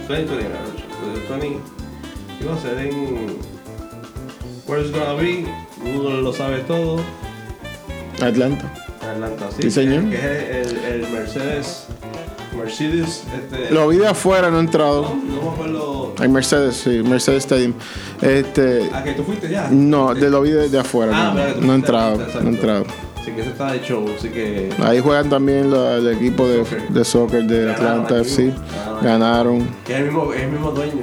[0.09, 1.61] 2020, uh, 20.
[2.41, 3.37] Iba a ser en.
[4.67, 5.47] Where it's gonna be.
[5.83, 7.01] Google lo sabe todo.
[8.21, 8.73] Atlanta.
[9.01, 9.63] Atlanta, sí.
[9.63, 10.11] Sí, señor.
[10.11, 11.87] Que es el, el Mercedes.
[12.57, 13.23] Mercedes.
[13.35, 15.03] Este, Lo vi de afuera, no he entrado.
[15.03, 16.15] no, no me acuerdo.
[16.21, 17.75] En Mercedes, sí, Mercedes Stadium.
[18.21, 19.69] Este, ¿A que tú fuiste ya?
[19.71, 21.13] no, de lo vi de, de afuera.
[21.15, 22.85] Ah, no, no he entrado, no he entrado.
[23.35, 24.71] Que ese está de show, así que.
[24.83, 28.21] Ahí juegan también la- el equipo de, de soccer de Ganaron Atlanta.
[28.21, 28.53] FC.
[29.03, 29.03] Ganaron.
[29.03, 31.03] Ganaron, Que es el mismo, es el mismo dueño.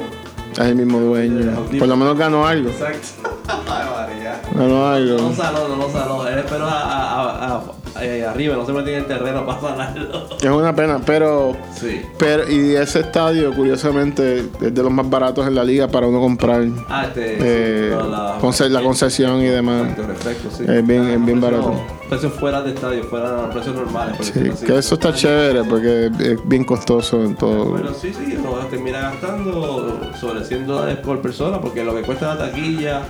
[0.54, 1.66] es el mismo dueño.
[1.80, 2.70] Por lo menos ganó algo.
[2.70, 3.30] Exacto.
[3.48, 4.42] Ay, María.
[4.54, 5.34] Ganó No algo.
[5.36, 6.28] saló, no lo saló.
[6.28, 7.64] Él esperó a, a, a- a-
[8.02, 10.28] eh, arriba, no se metió en el terreno para sanarlo.
[10.38, 12.02] Es una pena, pero, Sí.
[12.18, 16.20] pero y ese estadio, curiosamente, es de los más baratos en la liga para uno
[16.20, 16.66] comprar.
[16.89, 17.38] Ah, este.
[17.39, 19.89] Eh, sí, la, conce- la concesión y demás.
[19.89, 20.64] Exacto, perfecto, sí.
[20.68, 21.74] Es bien- es bien barato.
[22.10, 24.16] Precios fuera de estadio, fuera precios normales.
[24.22, 24.66] Sí, así.
[24.66, 27.76] que eso está chévere porque es bien costoso en todo.
[27.76, 32.36] Pero sí, sí, uno termina gastando sobre 100 dólares por persona porque lo que cuesta
[32.36, 33.02] la taquilla,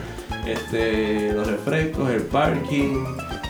[0.46, 3.04] este, los refrescos, el parking,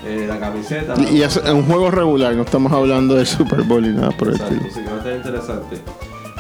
[0.06, 0.94] eh, la camiseta.
[0.98, 4.30] Y, y es un juego regular, no estamos hablando del Super Bowl y nada por
[4.30, 4.74] el Exacto, estilo.
[4.74, 5.78] sí, que va a estar interesante.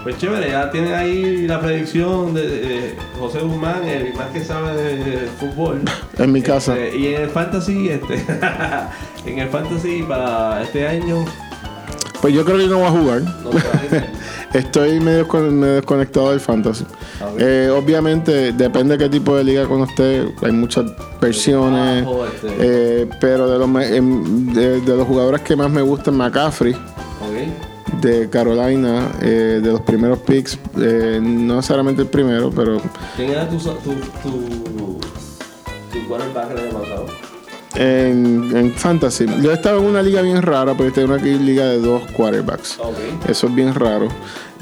[0.04, 4.76] Pues chévere, ya tienen ahí la predicción de, de José Guzmán, el más que sabe
[4.78, 5.82] de fútbol.
[6.20, 6.78] En mi casa.
[6.78, 8.24] Este, y en el fantasy, este,
[9.26, 11.26] en el fantasy para este año,
[12.22, 13.22] Pues yo creo que no a jugar.
[13.24, 14.10] va a hacer.
[14.54, 16.86] Estoy medio, con- medio desconectado del fantasy.
[17.22, 17.44] A ver.
[17.66, 20.28] Eh, obviamente, depende de qué tipo de liga con usted.
[20.42, 20.86] Hay muchas
[21.22, 22.08] versiones.
[22.36, 26.76] Este, Eh, pero de los, em, de, de los jugadores que más me gustan, McCaffrey,
[28.02, 32.80] de Carolina, eh, de los primeros picks, no necesariamente el primero, pero
[33.16, 33.70] ¿Quién era tu, tu,
[34.24, 35.00] tu,
[35.92, 36.50] tu quarterback?
[37.76, 39.26] En, en Fantasy.
[39.42, 42.78] Yo estaba en una liga bien rara, pero esta es una liga de dos quarterbacks.
[43.28, 44.08] Eso es bien raro.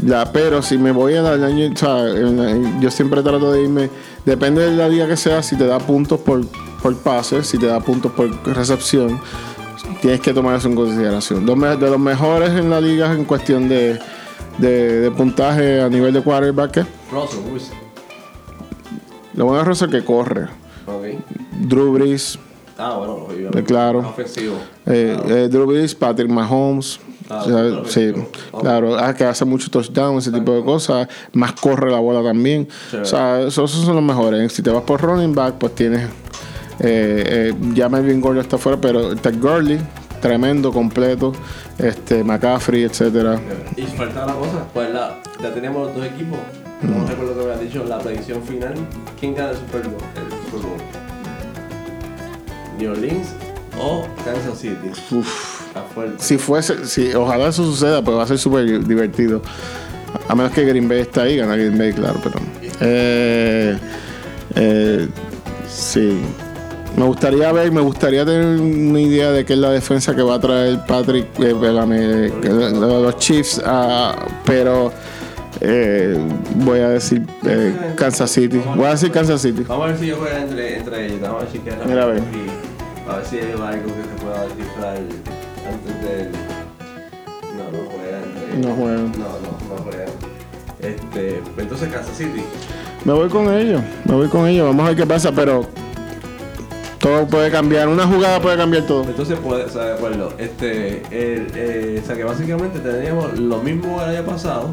[0.04, 3.90] Ya, pero si me voy al año, o sea, la- yo siempre trato de irme,
[4.26, 6.46] depende de la liga que sea, si te da puntos por,
[6.82, 9.20] por pase, si te da puntos por recepción,
[10.02, 11.46] tienes que tomar eso en consideración.
[11.46, 14.00] De los mejores en la liga en cuestión de,
[14.58, 16.86] de, de puntaje a nivel de quarterback.
[17.12, 17.76] Russell Wilson.
[19.36, 20.48] lo bueno de Russell que corre.
[21.62, 22.38] Drew Brees,
[22.78, 23.60] Ah, bueno, obviamente.
[23.60, 24.00] Eh, claro.
[24.00, 24.56] Ofensivo.
[24.86, 27.00] eh, eh, Drew Brees, Patrick Mahomes.
[27.30, 28.60] Ah, o sea, claro, sí, claro.
[28.60, 31.08] claro, ah, que hace mucho touchdown, ese tipo de cosas.
[31.32, 32.68] Más corre la bola también.
[32.90, 33.02] Chévere.
[33.04, 34.52] O sea, esos, esos son los mejores.
[34.52, 36.02] Si te vas por running back, pues tienes.
[36.80, 39.80] Eh, eh, ya Melvin Gordon está fuera, pero Ted Gurley,
[40.22, 41.32] tremendo, completo.
[41.78, 43.40] Este, McCaffrey, etcétera.
[43.78, 46.40] Y falta una cosa, pues la, ya tenemos los dos equipos.
[46.82, 48.74] No recuerdo que me has dicho la predicción final.
[49.20, 50.02] ¿Quién gana el Super Bowl?
[50.16, 51.03] El Super Bowl?
[52.84, 53.30] ¿New Orleans
[53.80, 54.92] o Kansas City?
[55.12, 55.64] Uf.
[56.18, 59.42] Si fuese, si, ojalá eso suceda, pues va a ser súper divertido.
[60.28, 62.36] A menos que Green Bay está ahí, gana Green Bay, claro, pero.
[62.82, 63.78] Eh,
[64.56, 65.08] eh,
[65.68, 66.20] sí.
[66.96, 70.36] Me gustaría ver, me gustaría tener una idea de qué es la defensa que va
[70.36, 72.32] a traer Patrick, eh,
[72.80, 74.16] los Chiefs, ah,
[74.46, 74.94] pero
[75.60, 76.16] eh,
[76.58, 78.62] voy a decir eh, Kansas City.
[78.76, 79.64] Voy a decir Kansas City.
[79.68, 81.22] Vamos a ver si yo juego entre, entre ellos.
[81.22, 82.22] Vamos a ver si queda Mira, a ver.
[83.08, 86.32] A ver si hay algo que se pueda descifrar antes del.
[87.58, 88.62] No, no juegan.
[88.62, 89.12] No juegan.
[89.12, 90.10] No, no, no juegan.
[90.80, 92.44] Este, entonces Kansas City.
[93.06, 94.66] Me voy con ellos, me voy con ellos.
[94.68, 95.66] Vamos a ver qué pasa, pero
[97.00, 97.90] todo puede cambiar.
[97.90, 99.04] Una jugada puede cambiar todo.
[99.04, 100.34] Entonces, puede, o sea, de acuerdo.
[100.38, 104.70] Este, el, eh, o sea, que básicamente tendríamos lo mismo que el año pasado,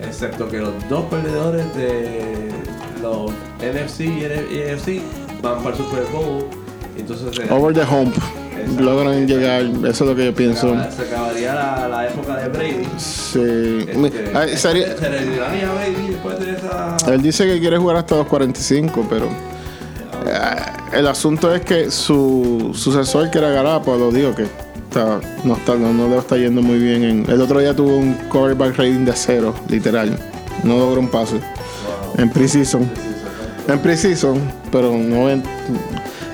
[0.00, 2.48] excepto que los dos perdedores de
[3.00, 3.30] los
[3.60, 5.02] NFC y NFC
[5.40, 6.44] van para el Super Bowl.
[6.98, 8.14] Entonces, eh, Over the hump.
[8.78, 10.74] Logran llegar, eso es lo que yo pienso.
[10.90, 12.86] se acabaría la, la época de Brady.
[12.98, 13.86] Sí.
[13.88, 16.96] Este, ay, sería- se retiraría Brady después de esa.
[17.14, 19.26] él dice que quiere jugar hasta los 45, pero
[20.26, 25.74] eh, el asunto es que su sucesor, que era Garoppolo, digo que está- no, está,
[25.76, 27.04] no, no le está yendo muy bien.
[27.04, 30.18] En, el otro día tuvo un quarterback rating de cero, literal.
[30.64, 31.40] No logró un pase.
[32.18, 32.90] En preseason.
[33.68, 34.40] En preseason,
[34.72, 35.42] pero no en.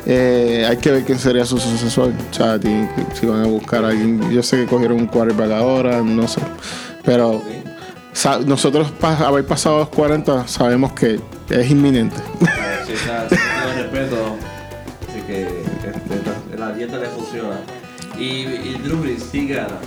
[0.06, 2.12] Eh, hay que ver quién sería su sucesor.
[2.30, 2.58] O sea,
[3.14, 4.30] si van a buscar a alguien.
[4.30, 6.40] Yo sé que cogieron un quarterback ahora, no sé.
[7.04, 7.42] Pero
[8.46, 12.16] nosotros, pa- haber pasado los 40, sabemos que es inminente.
[12.86, 13.36] Sí, está, sí,
[13.76, 14.16] respeto.
[15.08, 17.56] Así que este, la, la dieta le funciona.
[18.18, 19.78] Y, y Drew Brees sí gana.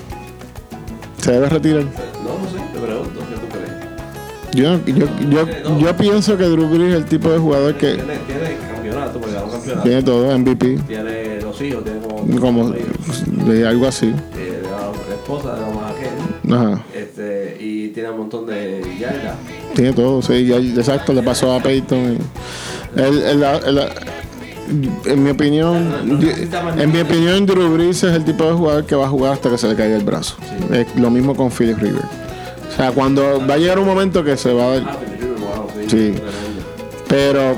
[1.21, 1.83] Se debe retirar.
[1.83, 3.71] No, no sé, te pregunto, ¿qué tú crees?
[4.53, 8.17] Yo, yo, yo, yo pienso que Drew Brees es el tipo de jugador que Tiene,
[8.27, 8.57] tiene
[8.89, 9.83] campeonato, porque ganó campeonato.
[9.87, 12.39] tiene todo, MVP, Tiene dos hijos, tiene como.
[12.39, 12.69] como
[13.45, 14.07] de algo así.
[14.37, 14.61] eh,
[15.09, 16.53] la esposa de la más aquel.
[16.53, 16.83] Ajá.
[16.93, 19.35] Este, y tiene un montón de yardas.
[19.75, 22.17] Tiene todo, sí, exacto, le pasó a Peyton.
[22.95, 23.89] Él- él- él-
[25.05, 25.93] en mi opinión,
[26.77, 29.49] en mi opinión, Drew Brees es el tipo de jugador que va a jugar hasta
[29.49, 30.35] que se le caiga el brazo.
[30.73, 32.01] Es lo mismo con Philip River.
[32.03, 34.97] O sea, cuando va a llegar un momento que se va a dar, Ah,
[35.87, 35.89] sí.
[35.89, 36.13] Sí.
[37.07, 37.55] pero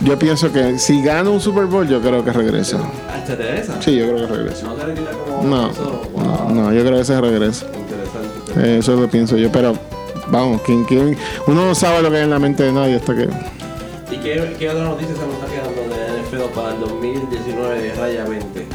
[0.00, 2.78] yo pienso que si gana un Super Bowl, yo creo que regresa.
[3.08, 3.80] Ah, ¿te interesa?
[3.82, 4.66] Sí, yo creo que regresa.
[4.66, 4.94] No te
[5.26, 5.42] como.
[5.44, 6.02] No, eso?
[6.16, 6.54] no, Wow.
[6.54, 7.66] no, yo creo que se regresa.
[7.66, 8.28] Interesante.
[8.38, 8.70] interesante.
[8.74, 9.74] Eh, Eso lo pienso yo, pero
[10.28, 11.16] vamos, ¿quién, quién?
[11.46, 13.28] uno no sabe lo que hay en la mente de nadie hasta que...
[14.10, 17.94] ¿Y qué, qué otra noticia se nos está quedando de NFL para el 2019 de
[17.94, 18.66] Raya 20?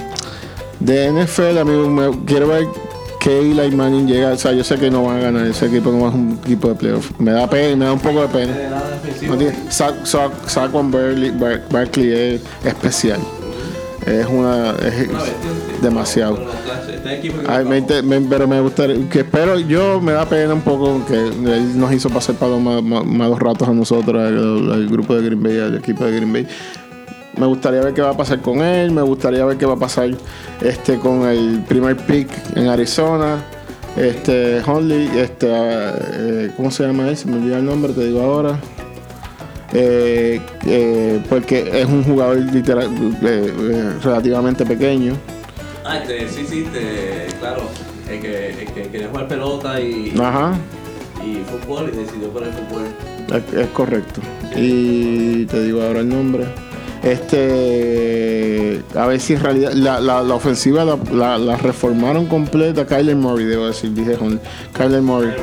[0.80, 2.67] De NFL, amigo, me- quiero ver
[3.26, 4.32] que Eli Manning llega.
[4.34, 6.69] O sea, yo sé que no van a ganar ese equipo, no es un equipo
[6.69, 7.11] de playoff.
[7.19, 8.53] Me da pena, me da un poco de pena.
[9.28, 13.19] No tiene- Sa- Sa- Saquon Barkley, Bar- Barkley es especial.
[14.05, 14.71] Es una.
[14.86, 15.09] Es
[15.82, 16.38] demasiado.
[17.47, 19.09] Ay, me pero me gustaría.
[19.09, 21.32] Que espero, yo me da pena un poco que
[21.76, 25.76] nos hizo pasar para ma- malos ratos a nosotros, al grupo de Green Bay, al
[25.78, 26.47] equipo de Green Bay.
[27.38, 29.79] Me gustaría ver qué va a pasar con él, me gustaría ver qué va a
[29.79, 30.09] pasar
[30.61, 33.43] este con el primer pick en Arizona.
[33.97, 37.15] Este, Huntley, este, eh, ¿cómo se llama él?
[37.17, 38.59] Se me olvidó el nombre, te digo ahora.
[39.73, 42.89] Eh, eh, porque es un jugador literal,
[43.21, 45.13] eh, relativamente pequeño.
[45.83, 47.63] Ah, este, sí, sí, este, claro.
[48.09, 50.53] El que, el que quería jugar pelota y, Ajá.
[51.25, 52.83] y fútbol y decidió por el fútbol.
[53.33, 54.21] Es, es correcto.
[54.55, 56.45] Y te digo ahora el nombre.
[57.06, 58.82] Este.
[58.95, 59.72] A ver si en realidad.
[59.74, 62.86] La, la, la ofensiva la, la- la reformaron completa.
[62.86, 64.39] Kyler Murray, debo decir, dije Huntley.
[64.74, 65.34] Kyler Murray.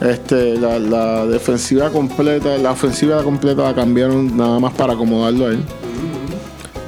[0.00, 5.60] Este, la, defensiva completa, la ofensiva completa la cambiaron nada más para acomodarlo a él.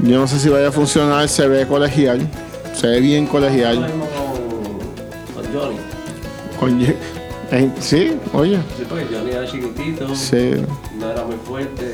[0.03, 2.21] Yo no sé si vaya a funcionar, se ve colegial.
[2.75, 3.77] Se ve bien colegial.
[3.77, 5.53] con,
[6.59, 6.95] con Johnny.
[7.51, 10.53] Eh, sí, oye, Sí, porque Johnny era chiquitito, sí.
[10.99, 11.93] no era muy fuerte.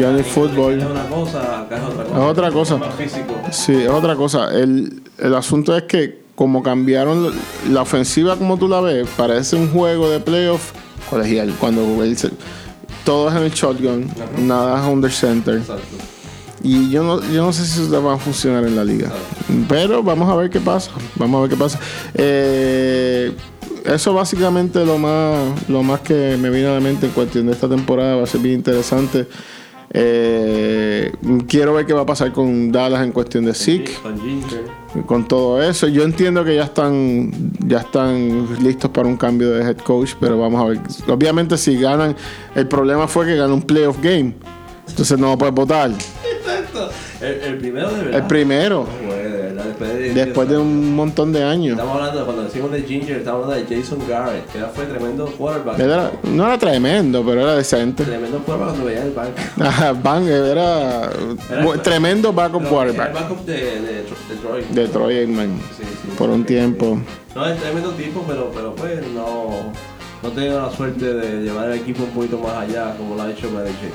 [0.00, 0.78] Johnny Football.
[0.80, 2.16] Es una cosa, acá es otra cosa.
[2.18, 2.76] Es otra cosa.
[2.76, 3.34] Más físico.
[3.50, 4.54] Sí, es otra cosa.
[4.54, 7.30] El, el asunto es que como cambiaron la,
[7.70, 10.72] la ofensiva como tú la ves, parece un juego de playoff
[11.08, 11.54] colegial.
[11.60, 12.30] Cuando él se-
[13.04, 15.58] todo es en el shotgun, nada es under center.
[15.58, 15.82] Exacto.
[16.62, 19.10] Y yo no, yo no sé si eso va a funcionar en la liga.
[19.68, 20.90] Pero vamos a ver qué pasa.
[21.16, 21.78] Vamos a ver qué pasa.
[22.14, 23.32] Eh,
[23.84, 27.52] eso básicamente lo más, lo más que me viene a la mente en cuestión de
[27.52, 28.16] esta temporada.
[28.16, 29.26] Va a ser bien interesante.
[29.96, 31.12] Eh,
[31.46, 33.92] quiero ver qué va a pasar con Dallas en cuestión de Zeke
[35.06, 35.86] Con todo eso.
[35.86, 37.30] Yo entiendo que ya están,
[37.64, 40.80] ya están listos para un cambio de head coach, pero vamos a ver.
[41.06, 42.16] Obviamente si ganan,
[42.56, 44.34] el problema fue que ganó un playoff game.
[44.88, 45.90] Entonces no lo puedes votar.
[46.38, 46.90] Exacto.
[47.20, 48.20] El, el primero de verdad.
[48.20, 49.23] El primero, verdad.
[49.78, 51.72] Después de, después de un montón de años.
[51.78, 55.26] Estamos hablando, cuando decimos de Ginger, estamos hablando de Jason Garrett, que era- fue tremendo
[55.26, 55.78] quarterback.
[55.78, 58.04] Era- no era tremendo, pero era decente.
[58.04, 59.32] Tremendo quarterback cuando veía el banco.
[59.60, 61.10] Ajá, Van era
[61.82, 63.12] tremendo backup El quarterback.
[63.14, 64.04] backup de, de, de.
[64.82, 65.58] De Troy Aikman.
[65.76, 66.98] Sí, sí, Por sí, un tiempo.
[67.34, 69.48] No, es tremendo tipo, pero, pero pues no,
[70.22, 73.22] no he tenido la suerte de llevar el equipo un poquito más allá, como lo
[73.22, 73.92] ha hecho Belichick.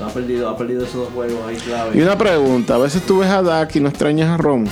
[0.00, 1.98] Ha perdido, ha perdido esos dos juegos ahí clave.
[1.98, 4.66] Y una pregunta, a veces tú ves a Dak y no extrañas a Ron.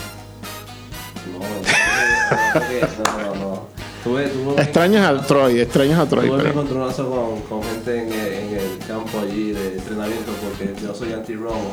[1.39, 3.67] No, no, no.
[4.05, 6.27] Tuve, tuve Extrañas a Troy, extrañas a Troy.
[6.27, 8.13] Tuve mi pero- encontronazo con, con gente en
[8.55, 11.73] el, campo allí de entrenamiento porque yo soy anti-robo.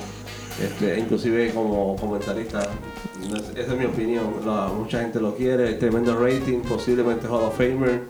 [0.61, 2.61] Este, inclusive como comentarista,
[3.55, 4.25] esa es mi opinión.
[4.77, 8.01] Mucha gente lo quiere, tremendo rating, posiblemente Hall of Famer.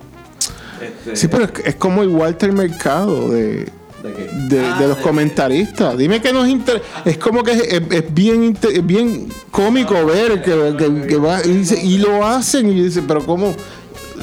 [0.82, 3.70] Este, Sí, pero es, es como el Walter Mercado de,
[4.04, 4.24] ¿De qué?
[4.56, 5.98] de, Ah, de los de- comentaristas.
[5.98, 6.82] Dime que nos inter...
[7.06, 11.16] Es como que es, es- es bien, inter- es bien cómico ver que, que- que
[11.18, 13.56] va y, dice- y lo hacen y dice, pero ¿cómo?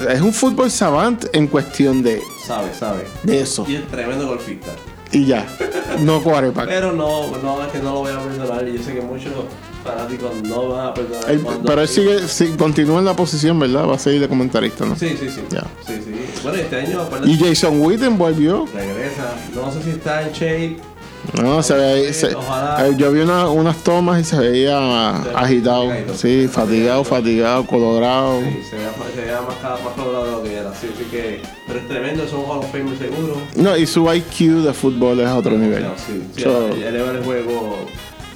[0.09, 3.05] Es un fútbol savant en cuestión de, Sabe, sabe.
[3.22, 3.64] de eso.
[3.68, 4.70] Y es tremendo golfista.
[5.12, 5.45] Y ya.
[6.01, 6.68] No quarterback.
[6.68, 8.68] Pero no, no, es que no lo voy a perdonar.
[8.68, 9.33] Y yo sé que muchos
[9.83, 11.39] fanáticos no van a perdonar.
[11.39, 13.87] Cuando- pero él sigue, sí, continúa en la posición, ¿verdad?
[13.89, 14.97] Va a seguir de comentarista, ¿no?
[14.97, 15.41] Sí, sí, sí.
[15.87, 16.14] Sí, sí.
[16.43, 18.66] Bueno, este año, Y Jason Witten volvió.
[18.74, 19.35] regresa.
[19.55, 20.76] No sé si está en shape.
[21.35, 22.89] No, se ve, se- Ojalá.
[22.89, 25.91] eh, yo vi una- unas tomas y se veía agitado.
[26.16, 28.41] Sí, fatigado, fatigado, colorado.
[28.41, 30.74] Sí, se veía, se veía más, más colorado de lo que era.
[30.74, 31.43] Sí, así que.
[31.66, 33.37] Pero es tremendo, es un Hall of Fame seguro.
[33.55, 35.85] No, y su IQ de fútbol es otro nivel.
[36.05, 37.76] Sí, sí, So- eleva el juego.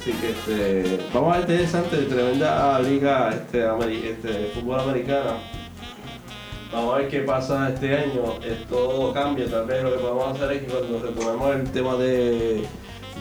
[0.05, 3.65] Así que este, vamos a ver interesante, tremenda liga este,
[4.11, 5.39] este, fútbol americana.
[6.71, 8.35] Vamos a ver qué pasa este año.
[8.69, 12.67] Todo cambia, tal vez lo que podemos hacer es que cuando retomemos el tema de,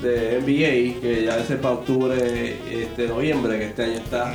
[0.03, 4.35] de NBA, que ya es para octubre, este, noviembre, que este año está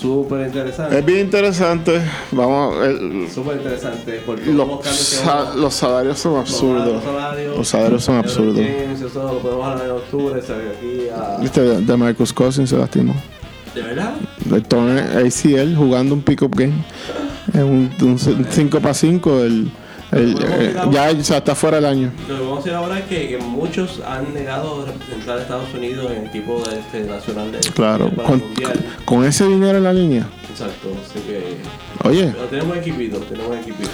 [0.00, 0.98] súper interesante.
[0.98, 2.00] Es bien interesante.
[2.32, 6.94] Vamos, el- Súper interesante, porque los, los sa- los salarios son absurdos.
[6.94, 8.56] Los salarios, Los salarios son absurdos.
[8.56, 11.38] games, Eso lo podemos hablar en octubre, aquí a...
[11.40, 13.14] Viste, de, Marcus Cousins se lastimó.
[13.74, 14.14] ¿De verdad?
[14.50, 16.72] El torneo ACL jugando un pick-up game.
[17.52, 17.90] Es un
[18.50, 19.40] 5 para 5.
[19.42, 19.70] El,
[20.12, 22.12] el- eh, ya o sea, está fuera del año.
[22.28, 25.74] Lo que vamos a decir ahora es que, que muchos han negado representar a Estados
[25.74, 28.84] Unidos en equipo de este nacional de Claro, para con, el mundial.
[29.04, 30.26] con ese dinero en la línea.
[30.50, 31.56] Exacto, así que
[32.08, 33.90] Oye, pero tenemos equipito, tenemos equipito.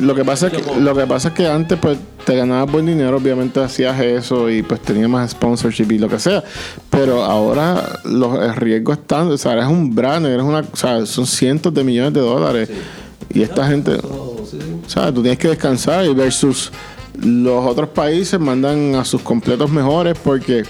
[0.00, 2.86] Lo que pasa es que lo que pasa es que antes pues te ganabas buen
[2.86, 6.42] dinero, obviamente hacías eso y pues tenías más sponsorship y lo que sea.
[6.90, 11.06] Pero ahora los el riesgo están, o sea, eres un brand, eres una, o sea,
[11.06, 12.68] son cientos de millones de dólares.
[13.32, 13.98] Y esta gente,
[14.50, 16.72] sí, o sea, tú tienes que descansar y versus
[17.22, 20.64] los otros países mandan a sus completos mejores porque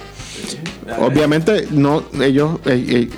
[1.00, 3.10] obviamente no ellos eh, eh,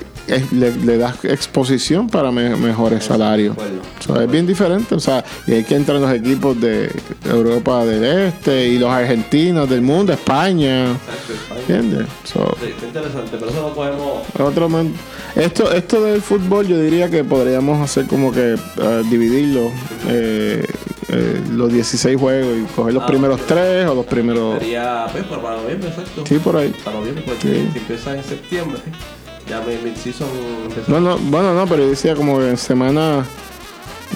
[0.53, 3.57] le, le das exposición para me- mejores salarios.
[3.57, 6.91] O sea, es bien diferente, o sea, y hay que entrar los equipos de
[7.25, 11.61] Europa del Este y los argentinos del mundo, España, Exacto, España.
[11.61, 12.07] ¿entiendes?
[12.25, 14.23] So, Sí, está interesante, pero eso lo podemos...
[14.39, 14.93] otro man-
[15.37, 19.71] esto, esto del fútbol yo diría que podríamos hacer como que eh, dividirlo,
[20.09, 20.65] eh,
[21.11, 23.47] eh, los 16 juegos y coger los Ah, primeros ok.
[23.47, 24.59] tres o los primeros...
[24.59, 26.25] Sería pues, para noviembre, exacto.
[26.27, 26.73] Sí, por ahí.
[26.85, 27.69] Para noviembre, porque Sí.
[27.73, 28.79] si empieza en septiembre,
[29.49, 30.29] ya mi mid-season
[30.69, 30.91] empezó.
[30.91, 33.25] No, no, bueno, no, pero yo decía como que en semana,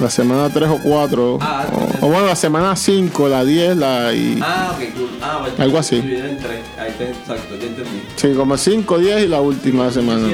[0.01, 1.67] la semana 3 o 4, Ah,
[2.01, 4.39] o, o bueno, la semana 5, la 10, la y...
[4.43, 5.09] Ah, ok, cool.
[5.23, 5.97] Ah, bueno, Algo así.
[5.97, 6.61] en tres.
[6.79, 8.03] Ahí está, exacto, ya entendí.
[8.17, 10.27] Sí, como 5, 10 y la última semana.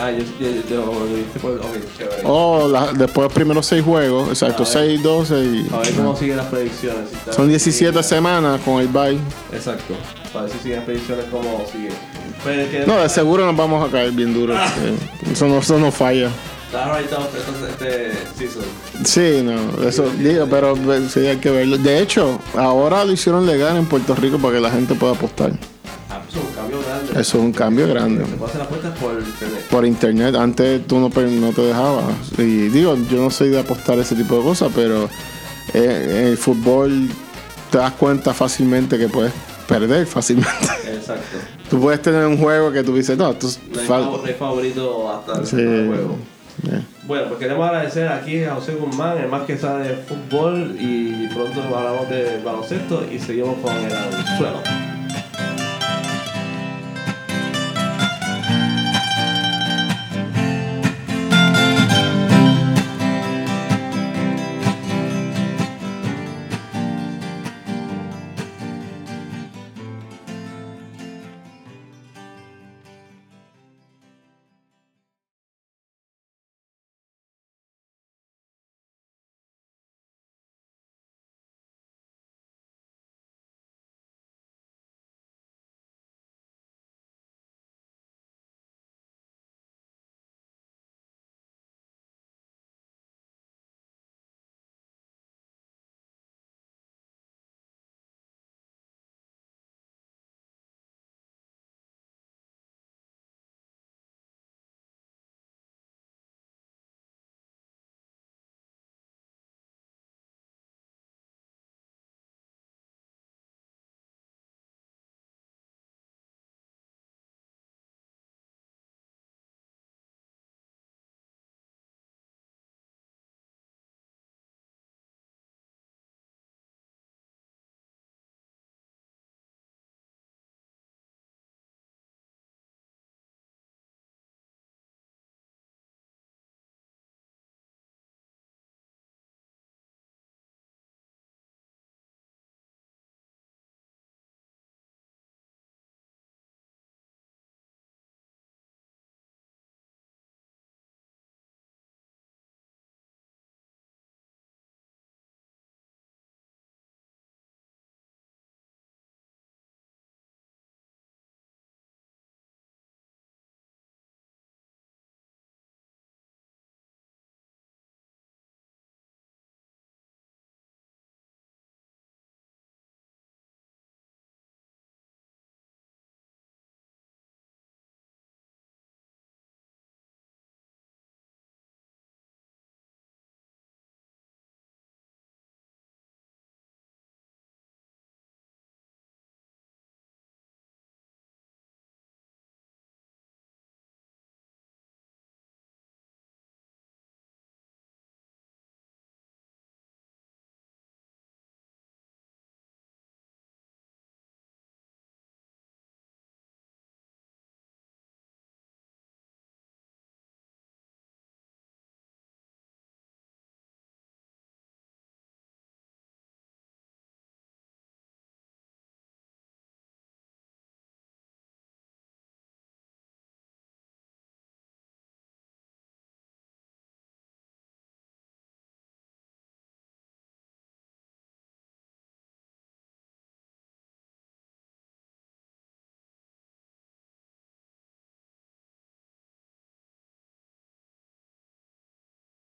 [0.00, 1.52] Ah, yo, yo, yo, lo viste por...
[1.52, 2.22] Ok, chévere.
[2.24, 4.88] O la- después los primeros 6 juegos, exacto, A ver.
[4.90, 5.68] 6, 12 y...
[5.72, 7.08] A ver cómo siguen las predicciones.
[7.26, 9.18] si Son 17 semanas con el bye.
[9.52, 9.94] Exacto.
[10.32, 11.88] Para ver si siguen las predicciones, cómo sigue.
[12.46, 14.54] Pues, que- No, de seguro nos vamos a caer bien duro.
[14.54, 14.96] Eh,
[15.32, 16.30] Eso no, eso no falla.
[17.68, 18.60] Este, este.
[19.04, 21.78] Sí, no, eso digo, pero eh, sí hay que verlo.
[21.78, 25.52] De hecho, ahora lo hicieron legal en Puerto Rico para que la gente pueda apostar.
[26.10, 27.12] Ah, pues es un cambio grande.
[27.12, 28.24] Eso es un cambio grande.
[28.26, 29.66] Se puede hacer apuestas por internet.
[29.70, 32.04] Por internet, antes tú no te dejabas.
[32.38, 35.08] Y digo, yo no soy de apostar ese tipo de cosas, pero
[35.74, 37.08] eh, en el fútbol
[37.70, 39.32] te das cuenta fácilmente que puedes
[39.66, 40.66] perder fácilmente.
[40.92, 41.36] Exacto.
[41.70, 43.80] tú puedes tener un juego que tú dices, no, tú No
[44.24, 45.56] hay, favorito hasta el Sí.
[45.56, 46.18] juego.
[47.06, 51.28] Bueno, pues queremos agradecer aquí a José Guzmán, el más que sabe de fútbol, y
[51.28, 54.62] pronto hablamos de baloncesto y seguimos con el anzuelo.